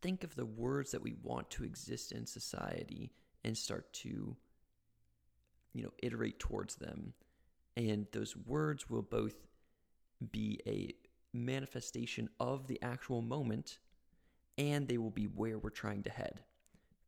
[0.02, 3.12] think of the words that we want to exist in society
[3.44, 4.36] and start to,
[5.74, 7.14] you know, iterate towards them.
[7.78, 9.36] And those words will both
[10.32, 10.94] be a
[11.34, 13.80] manifestation of the actual moment
[14.58, 16.42] and they will be where we're trying to head.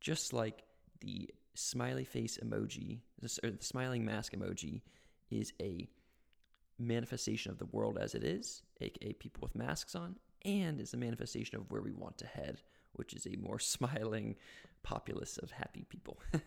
[0.01, 0.63] Just like
[0.99, 2.99] the smiley face emoji,
[3.43, 4.81] or the smiling mask emoji,
[5.31, 5.87] is a
[6.77, 10.15] manifestation of the world as it is, aka people with masks on,
[10.45, 12.61] and is a manifestation of where we want to head,
[12.93, 14.35] which is a more smiling
[14.83, 16.19] populace of happy people.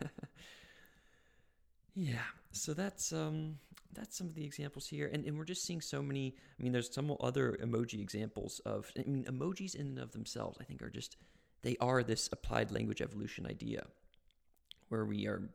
[1.95, 2.23] yeah,
[2.53, 3.59] so that's um
[3.93, 5.11] that's some of the examples here.
[5.13, 6.35] And, and we're just seeing so many.
[6.59, 10.59] I mean, there's some other emoji examples of, I mean, emojis in and of themselves,
[10.61, 11.17] I think, are just,
[11.63, 13.85] they are this applied language evolution idea
[14.89, 15.51] where we are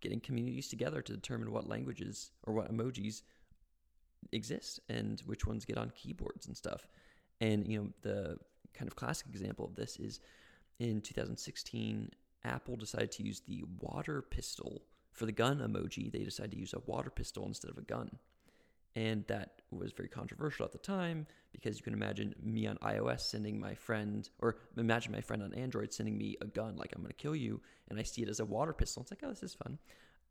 [0.00, 3.22] getting communities together to determine what languages or what emojis
[4.32, 6.86] exist and which ones get on keyboards and stuff.
[7.40, 8.38] And, you know, the
[8.74, 10.20] kind of classic example of this is
[10.78, 12.10] in 2016,
[12.44, 14.82] Apple decided to use the water pistol
[15.12, 18.10] for the gun emoji, they decided to use a water pistol instead of a gun.
[18.96, 23.20] And that was very controversial at the time because you can imagine me on iOS
[23.20, 27.02] sending my friend, or imagine my friend on Android sending me a gun, like I'm
[27.02, 29.02] going to kill you, and I see it as a water pistol.
[29.02, 29.78] It's like, oh, this is fun.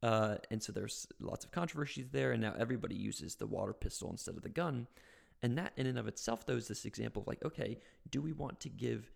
[0.01, 4.10] Uh, and so there's lots of controversies there, and now everybody uses the water pistol
[4.10, 4.88] instead of the gun.
[5.42, 7.80] And that, in and of itself, though, is this example of like, okay,
[8.10, 9.10] do we want to give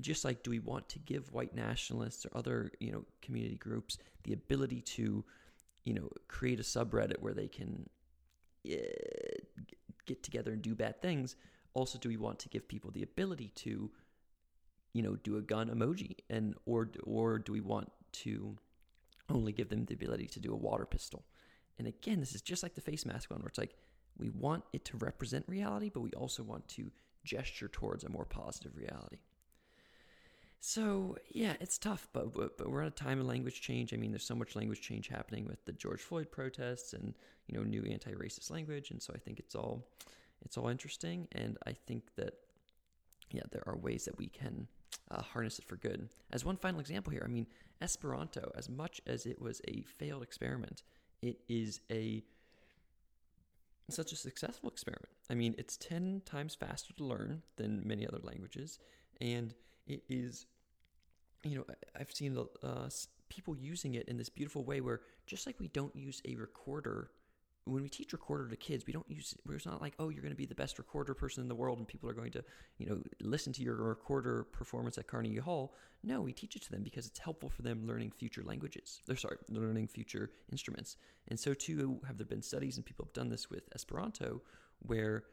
[0.00, 3.98] just like do we want to give white nationalists or other you know community groups
[4.24, 5.24] the ability to
[5.84, 7.88] you know create a subreddit where they can
[8.70, 8.76] uh,
[10.06, 11.36] get together and do bad things?
[11.74, 13.90] Also do we want to give people the ability to
[14.94, 16.16] you know do a gun emoji?
[16.30, 18.56] And or or do we want to
[19.28, 21.26] only give them the ability to do a water pistol?
[21.78, 23.74] And again this is just like the face mask one where it's like
[24.18, 26.90] we want it to represent reality but we also want to
[27.24, 29.18] gesture towards a more positive reality
[30.64, 33.92] so yeah, it's tough, but, but but we're at a time of language change.
[33.92, 37.14] I mean, there's so much language change happening with the George Floyd protests and
[37.48, 39.88] you know new anti-racist language, and so I think it's all
[40.44, 42.34] it's all interesting, and I think that
[43.32, 44.68] yeah, there are ways that we can
[45.10, 46.08] uh, harness it for good.
[46.30, 47.48] As one final example here, I mean,
[47.80, 50.84] Esperanto, as much as it was a failed experiment,
[51.22, 52.22] it is a
[53.90, 55.12] such a successful experiment.
[55.30, 58.78] I mean, it's 10 times faster to learn than many other languages,
[59.20, 59.54] and
[59.86, 60.46] it is
[61.44, 61.64] you know,
[61.98, 62.88] I've seen uh,
[63.28, 67.10] people using it in this beautiful way where just like we don't use a recorder
[67.64, 70.32] when we teach recorder to kids, we don't use we're not like, oh, you're going
[70.32, 72.44] to be the best recorder person in the world and people are going to,
[72.78, 75.74] you know, listen to your recorder performance at Carnegie Hall.
[76.02, 79.00] No, we teach it to them because it's helpful for them learning future languages.
[79.06, 80.96] They're sorry, learning future instruments.
[81.28, 84.42] And so too have there been studies and people have done this with Esperanto
[84.80, 85.24] where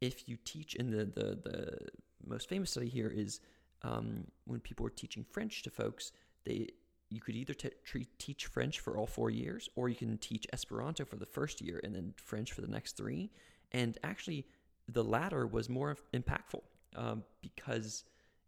[0.00, 1.78] if you teach in the the, the
[2.26, 3.40] most famous study here is
[3.82, 6.12] um, when people were teaching French to folks,
[6.44, 6.68] they
[7.14, 7.70] you could either t-
[8.18, 11.80] teach French for all four years, or you can teach Esperanto for the first year
[11.84, 13.30] and then French for the next three.
[13.72, 14.46] And actually,
[14.88, 16.62] the latter was more impactful
[16.96, 18.04] um, because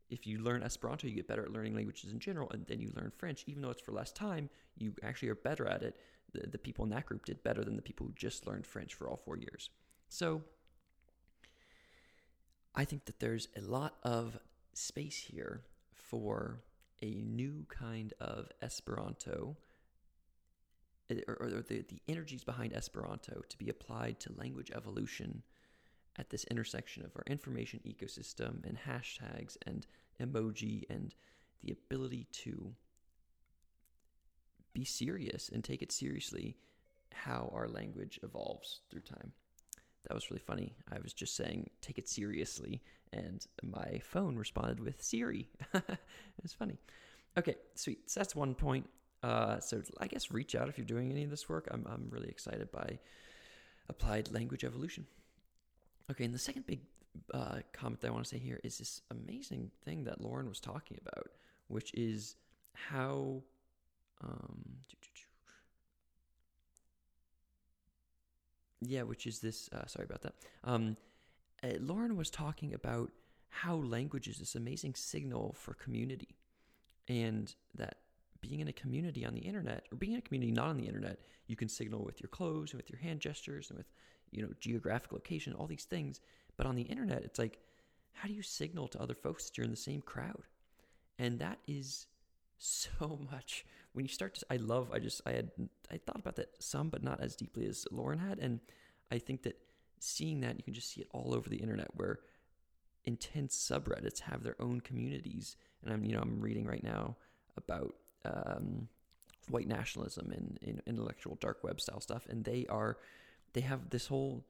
[0.08, 2.92] if you learn Esperanto, you get better at learning languages in general, and then you
[2.94, 4.48] learn French, even though it's for less time,
[4.78, 5.96] you actually are better at it.
[6.32, 8.94] The, the people in that group did better than the people who just learned French
[8.94, 9.70] for all four years.
[10.08, 10.42] So
[12.74, 14.38] I think that there's a lot of
[14.74, 15.62] space here
[15.94, 16.60] for
[17.02, 19.56] a new kind of Esperanto,
[21.10, 25.42] eh, or, or the, the energies behind Esperanto to be applied to language evolution
[26.18, 29.86] at this intersection of our information ecosystem and hashtags and
[30.20, 31.14] emoji and
[31.62, 32.74] the ability to
[34.72, 36.56] be serious and take it seriously
[37.12, 39.32] how our language evolves through time.
[40.08, 40.74] That was really funny.
[40.90, 42.80] I was just saying, take it seriously,
[43.12, 45.48] and my phone responded with Siri.
[45.74, 45.98] it
[46.42, 46.78] was funny.
[47.36, 48.08] Okay, sweet.
[48.10, 48.88] So that's one point.
[49.22, 51.68] Uh, so I guess reach out if you're doing any of this work.
[51.70, 52.98] I'm, I'm really excited by
[53.88, 55.06] applied language evolution.
[56.10, 56.80] Okay, and the second big
[57.34, 60.60] uh, comment that I want to say here is this amazing thing that Lauren was
[60.60, 61.28] talking about,
[61.68, 62.36] which is
[62.74, 63.42] how.
[64.22, 64.65] Um,
[68.88, 69.68] yeah, which is this.
[69.72, 70.34] Uh, sorry about that.
[70.64, 70.96] Um,
[71.62, 73.10] uh, Lauren was talking about
[73.48, 76.36] how language is this amazing signal for community,
[77.08, 77.96] and that
[78.40, 80.86] being in a community on the internet or being in a community not on the
[80.86, 83.90] internet, you can signal with your clothes and with your hand gestures and with
[84.30, 86.20] you know geographic location, all these things.
[86.56, 87.58] But on the internet, it's like,
[88.12, 90.44] how do you signal to other folks that you're in the same crowd?
[91.18, 92.06] And that is
[92.58, 93.64] so much
[93.96, 95.50] when you start to i love i just i had
[95.90, 98.38] i thought about that some but not as deeply as lauren had.
[98.38, 98.60] And
[99.10, 99.56] i think that
[99.98, 102.20] seeing that you can just see it all over the internet where
[103.06, 105.56] intense subreddits have their own communities.
[105.82, 107.16] And i'm you know i'm reading right now
[107.56, 107.94] about
[108.26, 108.88] um,
[109.48, 112.26] white nationalism and, and intellectual dark web style stuff.
[112.28, 112.98] And they are
[113.54, 114.44] they have this whole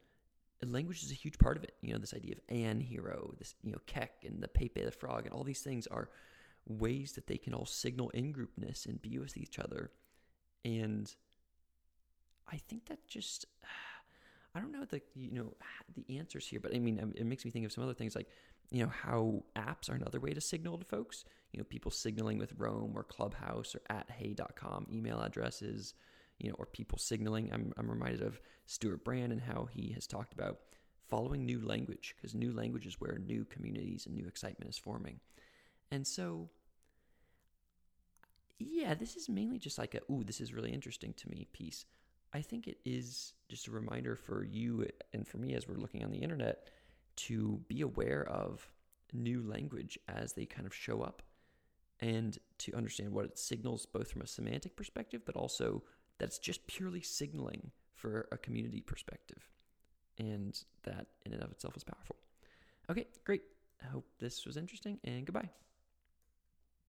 [0.65, 1.75] language is a huge part of it.
[1.83, 4.91] You know this idea of an hero this you know kek and the pepe the
[4.91, 6.09] frog and all these things are
[6.67, 9.91] ways that they can all signal in groupness and be with each other.
[10.65, 11.13] And
[12.51, 13.47] I think that just
[14.55, 15.53] I don't know the you know
[15.95, 18.29] the answers here, but I mean it makes me think of some other things like
[18.71, 21.25] you know how apps are another way to signal to folks.
[21.53, 25.95] You know people signaling with Roam or Clubhouse or at hey.com email addresses.
[26.39, 27.51] You know or people signaling.
[27.53, 30.59] I'm I'm reminded of Stewart Brand and how he has talked about
[31.09, 35.21] following new language because new language is where new communities and new excitement is forming.
[35.91, 36.51] And so
[38.59, 41.85] yeah, this is mainly just like a, ooh, this is really interesting to me piece.
[42.33, 46.05] I think it is just a reminder for you and for me as we're looking
[46.05, 46.71] on the internet
[47.17, 48.69] to be aware of
[49.13, 51.23] new language as they kind of show up
[52.01, 55.83] and to understand what it signals both from a semantic perspective, but also
[56.19, 59.49] that it's just purely signaling for a community perspective.
[60.19, 62.17] And that in and of itself is powerful.
[62.91, 63.43] Okay, great.
[63.83, 65.51] I hope this was interesting and goodbye.